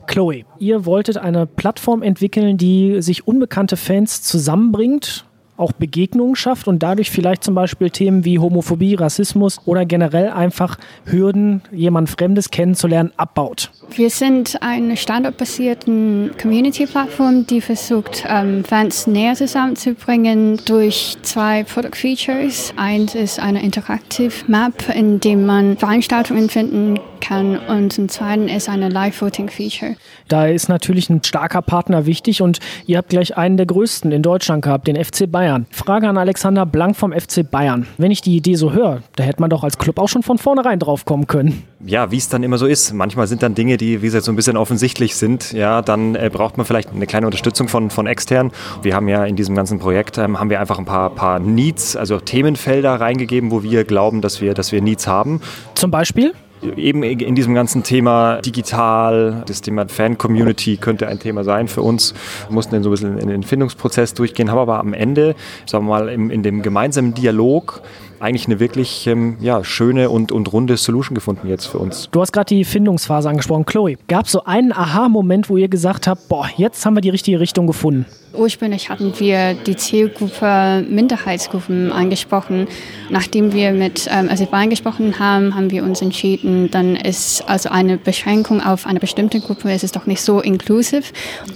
Chloe, 0.06 0.44
ihr 0.60 0.86
wolltet 0.86 1.18
eine 1.18 1.46
Plattform 1.46 2.02
entwickeln, 2.02 2.56
die 2.56 3.02
sich 3.02 3.26
unbekannte 3.26 3.76
Fans 3.76 4.22
zusammenbringt 4.22 5.26
auch 5.56 5.72
Begegnungen 5.72 6.34
schafft 6.34 6.66
und 6.66 6.82
dadurch 6.82 7.10
vielleicht 7.10 7.44
zum 7.44 7.54
Beispiel 7.54 7.90
Themen 7.90 8.24
wie 8.24 8.38
Homophobie, 8.38 8.94
Rassismus 8.94 9.60
oder 9.64 9.84
generell 9.84 10.30
einfach 10.30 10.78
Hürden, 11.04 11.62
jemand 11.70 12.10
Fremdes 12.10 12.50
kennenzulernen, 12.50 13.12
abbaut? 13.16 13.70
Wir 13.94 14.08
sind 14.08 14.62
eine 14.62 14.96
standortbasierte 14.96 16.30
Community-Plattform, 16.40 17.46
die 17.46 17.60
versucht, 17.60 18.24
ähm, 18.26 18.64
Fans 18.64 19.06
näher 19.06 19.34
zusammenzubringen 19.34 20.60
durch 20.64 21.16
zwei 21.22 21.64
Product 21.64 21.94
Features. 21.94 22.72
Eins 22.76 23.14
ist 23.14 23.38
eine 23.38 23.62
Interactive 23.62 24.32
Map, 24.46 24.88
in 24.94 25.20
dem 25.20 25.44
man 25.44 25.76
Veranstaltungen 25.76 26.48
finden 26.48 26.98
kann 27.20 27.58
und 27.58 27.92
zum 27.92 28.08
Zweiten 28.08 28.48
ist 28.48 28.68
eine 28.68 28.88
Live-Voting-Feature. 28.88 29.96
Da 30.28 30.46
ist 30.46 30.68
natürlich 30.68 31.10
ein 31.10 31.22
starker 31.22 31.62
Partner 31.62 32.06
wichtig 32.06 32.42
und 32.42 32.58
ihr 32.86 32.98
habt 32.98 33.10
gleich 33.10 33.36
einen 33.36 33.56
der 33.56 33.66
größten 33.66 34.10
in 34.10 34.22
Deutschland 34.22 34.64
gehabt, 34.64 34.88
den 34.88 35.02
FC 35.02 35.30
Bayern. 35.30 35.66
Frage 35.70 36.08
an 36.08 36.18
Alexander 36.18 36.66
Blank 36.66 36.96
vom 36.96 37.12
FC 37.12 37.48
Bayern. 37.48 37.86
Wenn 37.98 38.10
ich 38.10 38.22
die 38.22 38.36
Idee 38.36 38.54
so 38.54 38.72
höre, 38.72 39.02
da 39.16 39.24
hätte 39.24 39.40
man 39.40 39.50
doch 39.50 39.64
als 39.64 39.78
Club 39.78 39.98
auch 39.98 40.08
schon 40.08 40.22
von 40.22 40.38
vornherein 40.38 40.78
drauf 40.78 41.04
kommen 41.04 41.26
können. 41.26 41.62
Ja, 41.84 42.12
wie 42.12 42.16
es 42.16 42.28
dann 42.28 42.44
immer 42.44 42.58
so 42.58 42.66
ist. 42.66 42.92
Manchmal 42.92 43.26
sind 43.26 43.42
dann 43.42 43.54
Dinge, 43.54 43.76
die, 43.76 44.02
wie 44.02 44.06
gesagt, 44.06 44.24
so 44.24 44.30
ein 44.30 44.36
bisschen 44.36 44.56
offensichtlich 44.56 45.16
sind. 45.16 45.52
Ja, 45.52 45.82
dann 45.82 46.14
äh, 46.14 46.30
braucht 46.32 46.56
man 46.56 46.64
vielleicht 46.64 46.90
eine 46.90 47.06
kleine 47.06 47.26
Unterstützung 47.26 47.66
von, 47.66 47.90
von 47.90 48.06
extern. 48.06 48.52
Wir 48.82 48.94
haben 48.94 49.08
ja 49.08 49.24
in 49.24 49.34
diesem 49.34 49.56
ganzen 49.56 49.80
Projekt, 49.80 50.16
ähm, 50.16 50.38
haben 50.38 50.48
wir 50.48 50.60
einfach 50.60 50.78
ein 50.78 50.84
paar, 50.84 51.10
paar 51.10 51.40
Needs, 51.40 51.96
also 51.96 52.20
Themenfelder 52.20 53.00
reingegeben, 53.00 53.50
wo 53.50 53.64
wir 53.64 53.84
glauben, 53.84 54.20
dass 54.20 54.40
wir, 54.40 54.54
dass 54.54 54.70
wir 54.70 54.80
Needs 54.80 55.08
haben. 55.08 55.40
Zum 55.74 55.90
Beispiel? 55.90 56.34
Eben 56.76 57.02
in 57.02 57.34
diesem 57.34 57.54
ganzen 57.54 57.82
Thema 57.82 58.40
digital, 58.40 59.42
das 59.46 59.60
Thema 59.60 59.88
Fan-Community 59.88 60.76
könnte 60.76 61.08
ein 61.08 61.18
Thema 61.18 61.44
sein 61.44 61.68
für 61.68 61.82
uns. 61.82 62.14
Wir 62.48 62.54
mussten 62.54 62.74
dann 62.74 62.82
so 62.82 62.90
ein 62.90 62.92
bisschen 62.92 63.18
in 63.18 63.28
den 63.28 63.42
Findungsprozess 63.42 64.14
durchgehen, 64.14 64.50
haben 64.50 64.58
aber 64.58 64.78
am 64.78 64.94
Ende, 64.94 65.34
sagen 65.66 65.86
wir 65.86 65.90
mal, 65.90 66.08
in, 66.08 66.30
in 66.30 66.42
dem 66.42 66.62
gemeinsamen 66.62 67.14
Dialog 67.14 67.82
eigentlich 68.20 68.46
eine 68.46 68.60
wirklich 68.60 69.06
ähm, 69.08 69.36
ja, 69.40 69.64
schöne 69.64 70.08
und, 70.08 70.30
und 70.30 70.52
runde 70.52 70.76
Solution 70.76 71.14
gefunden 71.14 71.48
jetzt 71.48 71.66
für 71.66 71.78
uns. 71.78 72.08
Du 72.12 72.20
hast 72.20 72.32
gerade 72.32 72.54
die 72.54 72.64
Findungsphase 72.64 73.28
angesprochen. 73.28 73.66
Chloe, 73.66 73.96
gab 74.06 74.26
es 74.26 74.32
so 74.32 74.44
einen 74.44 74.72
Aha-Moment, 74.72 75.50
wo 75.50 75.56
ihr 75.56 75.68
gesagt 75.68 76.06
habt, 76.06 76.28
boah, 76.28 76.48
jetzt 76.56 76.86
haben 76.86 76.94
wir 76.94 77.00
die 77.00 77.10
richtige 77.10 77.40
Richtung 77.40 77.66
gefunden? 77.66 78.06
Ursprünglich 78.34 78.88
hatten 78.88 79.12
wir 79.18 79.54
die 79.54 79.76
Zielgruppe 79.76 80.84
Minderheitsgruppen 80.88 81.92
angesprochen. 81.92 82.66
Nachdem 83.10 83.52
wir 83.52 83.72
mit 83.72 84.08
ähm, 84.10 84.28
Aserbaidschan 84.30 84.70
gesprochen 84.70 85.18
haben, 85.18 85.54
haben 85.54 85.70
wir 85.70 85.82
uns 85.82 86.02
entschieden, 86.02 86.70
dann 86.70 86.96
ist 86.96 87.42
also 87.48 87.68
eine 87.68 87.98
Beschränkung 87.98 88.60
auf 88.62 88.86
eine 88.86 89.00
bestimmte 89.00 89.40
Gruppe, 89.40 89.70
es 89.70 89.82
ist 89.82 89.96
doch 89.96 90.06
nicht 90.06 90.22
so 90.22 90.40
inklusiv. 90.40 91.12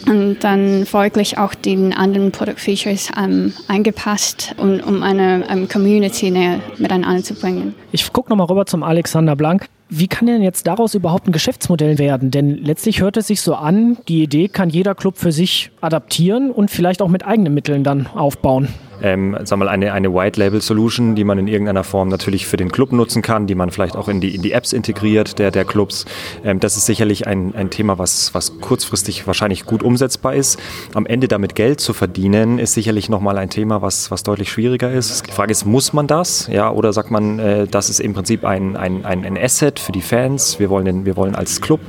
Und 0.06 0.38
dann 0.40 0.86
folglich 0.86 1.38
auch 1.38 1.54
den 1.54 1.92
anderen 1.92 2.32
Product 2.32 2.56
Features 2.58 3.10
ähm, 3.16 3.52
angepasst, 3.68 4.54
um, 4.58 4.80
um 4.80 5.02
eine 5.02 5.46
um 5.52 5.68
Community 5.68 6.30
näher 6.30 6.60
miteinander 6.78 7.22
zu 7.22 7.34
bringen. 7.34 7.74
Ich 7.92 8.12
gucke 8.12 8.30
nochmal 8.30 8.46
rüber 8.46 8.66
zum 8.66 8.82
Alexander 8.82 9.36
Blank. 9.36 9.68
Wie 9.88 10.08
kann 10.08 10.26
denn 10.26 10.42
jetzt 10.42 10.66
daraus 10.66 10.94
überhaupt 10.94 11.28
ein 11.28 11.32
Geschäftsmodell 11.32 11.98
werden? 11.98 12.30
Denn 12.32 12.56
letztlich 12.56 13.00
hört 13.00 13.16
es 13.16 13.28
sich 13.28 13.40
so 13.40 13.54
an, 13.54 13.98
die 14.08 14.22
Idee 14.22 14.48
kann 14.48 14.68
jeder 14.68 14.94
Club 14.96 15.16
für 15.16 15.30
sich 15.30 15.70
adaptieren 15.80 16.50
und 16.50 16.70
vielleicht 16.70 17.00
auch 17.00 17.08
mit 17.08 17.24
eigenen 17.24 17.54
Mitteln 17.54 17.84
dann 17.84 18.08
aufbauen 18.08 18.68
ähm, 19.02 19.36
wir 19.44 19.56
mal, 19.56 19.68
eine, 19.68 19.92
eine 19.92 20.12
White-Label-Solution, 20.12 21.14
die 21.14 21.24
man 21.24 21.38
in 21.38 21.48
irgendeiner 21.48 21.84
Form 21.84 22.08
natürlich 22.08 22.46
für 22.46 22.56
den 22.56 22.70
Club 22.70 22.92
nutzen 22.92 23.22
kann, 23.22 23.46
die 23.46 23.54
man 23.54 23.70
vielleicht 23.70 23.96
auch 23.96 24.08
in 24.08 24.20
die, 24.20 24.34
in 24.34 24.42
die 24.42 24.52
Apps 24.52 24.72
integriert, 24.72 25.38
der, 25.38 25.50
der 25.50 25.64
Clubs. 25.64 26.04
Ähm, 26.44 26.60
das 26.60 26.76
ist 26.76 26.86
sicherlich 26.86 27.26
ein, 27.26 27.54
ein 27.54 27.70
Thema, 27.70 27.98
was, 27.98 28.34
was 28.34 28.60
kurzfristig 28.60 29.26
wahrscheinlich 29.26 29.64
gut 29.64 29.82
umsetzbar 29.82 30.34
ist. 30.34 30.58
Am 30.94 31.06
Ende 31.06 31.28
damit 31.28 31.54
Geld 31.54 31.80
zu 31.80 31.92
verdienen, 31.92 32.58
ist 32.58 32.74
sicherlich 32.74 33.08
nochmal 33.08 33.38
ein 33.38 33.50
Thema, 33.50 33.82
was, 33.82 34.10
was 34.10 34.22
deutlich 34.22 34.50
schwieriger 34.50 34.90
ist. 34.92 35.26
Die 35.26 35.32
Frage 35.32 35.52
ist, 35.52 35.64
muss 35.64 35.92
man 35.92 36.06
das? 36.06 36.48
Ja, 36.48 36.70
oder 36.70 36.92
sagt 36.92 37.10
man, 37.10 37.38
äh, 37.38 37.66
das 37.66 37.90
ist 37.90 38.00
im 38.00 38.14
Prinzip 38.14 38.44
ein, 38.44 38.76
ein, 38.76 39.04
ein, 39.04 39.36
Asset 39.36 39.78
für 39.78 39.92
die 39.92 40.02
Fans. 40.02 40.58
Wir 40.58 40.70
wollen, 40.70 40.84
den, 40.86 41.04
wir 41.04 41.16
wollen 41.16 41.34
als 41.34 41.60
Club 41.60 41.80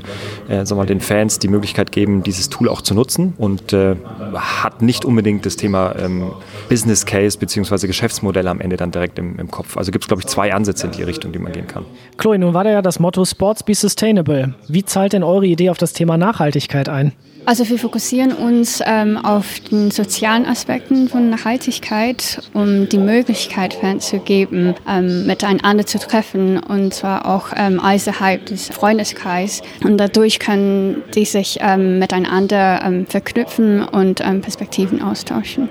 äh, 0.47 0.65
wir 0.65 0.75
mal, 0.75 0.85
den 0.85 0.99
Fans 0.99 1.39
die 1.39 1.47
Möglichkeit 1.47 1.91
geben, 1.91 2.23
dieses 2.23 2.49
Tool 2.49 2.69
auch 2.69 2.81
zu 2.81 2.93
nutzen 2.93 3.33
und 3.37 3.73
äh, 3.73 3.95
hat 4.33 4.81
nicht 4.81 5.05
unbedingt 5.05 5.45
das 5.45 5.55
Thema 5.55 5.95
ähm, 5.97 6.31
Business 6.69 6.96
Business 6.97 7.05
Case 7.05 7.37
bzw. 7.37 7.87
Geschäftsmodell 7.87 8.47
am 8.47 8.59
Ende 8.59 8.77
dann 8.77 8.91
direkt 8.91 9.19
im, 9.19 9.37
im 9.39 9.51
Kopf. 9.51 9.77
Also 9.77 9.91
gibt 9.91 10.05
es, 10.05 10.07
glaube 10.07 10.21
ich, 10.21 10.27
zwei 10.27 10.53
Ansätze 10.53 10.87
in 10.87 10.93
die 10.93 11.03
Richtung, 11.03 11.31
die 11.31 11.39
man 11.39 11.51
gehen 11.51 11.67
kann. 11.67 11.85
Chloe, 12.17 12.39
nun 12.39 12.53
war 12.53 12.63
da 12.63 12.71
ja 12.71 12.81
das 12.81 12.99
Motto 12.99 13.23
Sports 13.25 13.63
be 13.63 13.75
Sustainable. 13.75 14.55
Wie 14.67 14.83
zahlt 14.83 15.13
denn 15.13 15.23
eure 15.23 15.45
Idee 15.45 15.69
auf 15.69 15.77
das 15.77 15.93
Thema 15.93 16.17
Nachhaltigkeit 16.17 16.89
ein? 16.89 17.13
Also 17.45 17.69
wir 17.69 17.77
fokussieren 17.77 18.33
uns 18.33 18.81
ähm, 18.85 19.17
auf 19.17 19.61
den 19.71 19.89
sozialen 19.89 20.45
Aspekten 20.45 21.07
von 21.07 21.29
Nachhaltigkeit, 21.29 22.41
um 22.53 22.89
die 22.89 22.97
Möglichkeit 22.97 23.73
Fans 23.73 24.09
zu 24.09 24.19
geben, 24.19 24.75
ähm, 24.85 25.25
miteinander 25.25 25.85
zu 25.85 25.97
treffen 25.97 26.59
und 26.59 26.93
zwar 26.93 27.25
auch 27.25 27.53
ähm, 27.55 27.79
außerhalb 27.79 28.45
des 28.45 28.67
Freundeskreises. 28.67 29.61
Und 29.81 29.97
dadurch 29.97 30.39
können 30.39 31.03
die 31.15 31.23
sich 31.23 31.59
ähm, 31.61 31.99
miteinander 31.99 32.81
ähm, 32.83 33.05
verknüpfen 33.05 33.81
und 33.81 34.19
ähm, 34.19 34.41
Perspektiven 34.41 35.01
austauschen. 35.01 35.69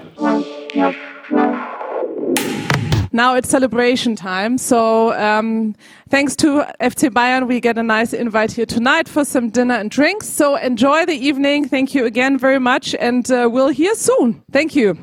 Now 3.16 3.34
it's 3.34 3.48
celebration 3.48 4.14
time. 4.14 4.58
So, 4.58 5.14
um, 5.14 5.74
thanks 6.10 6.36
to 6.36 6.66
FC 6.82 7.08
Bayern, 7.08 7.48
we 7.48 7.60
get 7.60 7.78
a 7.78 7.82
nice 7.82 8.12
invite 8.12 8.52
here 8.52 8.66
tonight 8.66 9.08
for 9.08 9.24
some 9.24 9.48
dinner 9.48 9.74
and 9.74 9.90
drinks. 9.90 10.28
So 10.28 10.56
enjoy 10.56 11.06
the 11.06 11.14
evening. 11.14 11.66
Thank 11.66 11.94
you 11.94 12.04
again 12.04 12.38
very 12.38 12.60
much, 12.60 12.94
and 13.00 13.30
uh, 13.30 13.48
we'll 13.50 13.70
hear 13.70 13.94
soon. 13.94 14.42
Thank 14.52 14.76
you. 14.76 14.98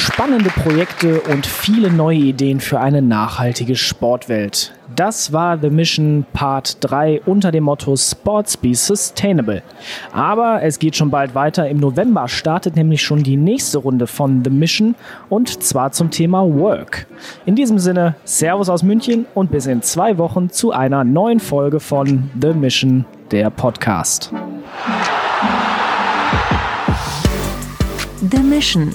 Spannende 0.00 0.50
Projekte 0.50 1.20
und 1.22 1.44
viele 1.44 1.90
neue 1.90 2.18
Ideen 2.18 2.60
für 2.60 2.78
eine 2.78 3.02
nachhaltige 3.02 3.74
Sportwelt. 3.74 4.72
Das 4.94 5.32
war 5.32 5.58
The 5.58 5.70
Mission 5.70 6.24
Part 6.32 6.78
3 6.80 7.22
unter 7.26 7.50
dem 7.50 7.64
Motto 7.64 7.96
Sports 7.96 8.56
Be 8.56 8.76
Sustainable. 8.76 9.62
Aber 10.12 10.62
es 10.62 10.78
geht 10.78 10.94
schon 10.94 11.10
bald 11.10 11.34
weiter. 11.34 11.68
Im 11.68 11.78
November 11.78 12.28
startet 12.28 12.76
nämlich 12.76 13.02
schon 13.02 13.24
die 13.24 13.36
nächste 13.36 13.78
Runde 13.78 14.06
von 14.06 14.42
The 14.44 14.50
Mission 14.50 14.94
und 15.28 15.62
zwar 15.64 15.90
zum 15.90 16.12
Thema 16.12 16.42
Work. 16.42 17.06
In 17.44 17.56
diesem 17.56 17.80
Sinne, 17.80 18.14
Servus 18.24 18.68
aus 18.68 18.84
München 18.84 19.26
und 19.34 19.50
bis 19.50 19.66
in 19.66 19.82
zwei 19.82 20.16
Wochen 20.16 20.48
zu 20.48 20.70
einer 20.70 21.02
neuen 21.02 21.40
Folge 21.40 21.80
von 21.80 22.30
The 22.40 22.54
Mission, 22.54 23.04
der 23.32 23.50
Podcast. 23.50 24.32
The 28.30 28.38
Mission, 28.38 28.94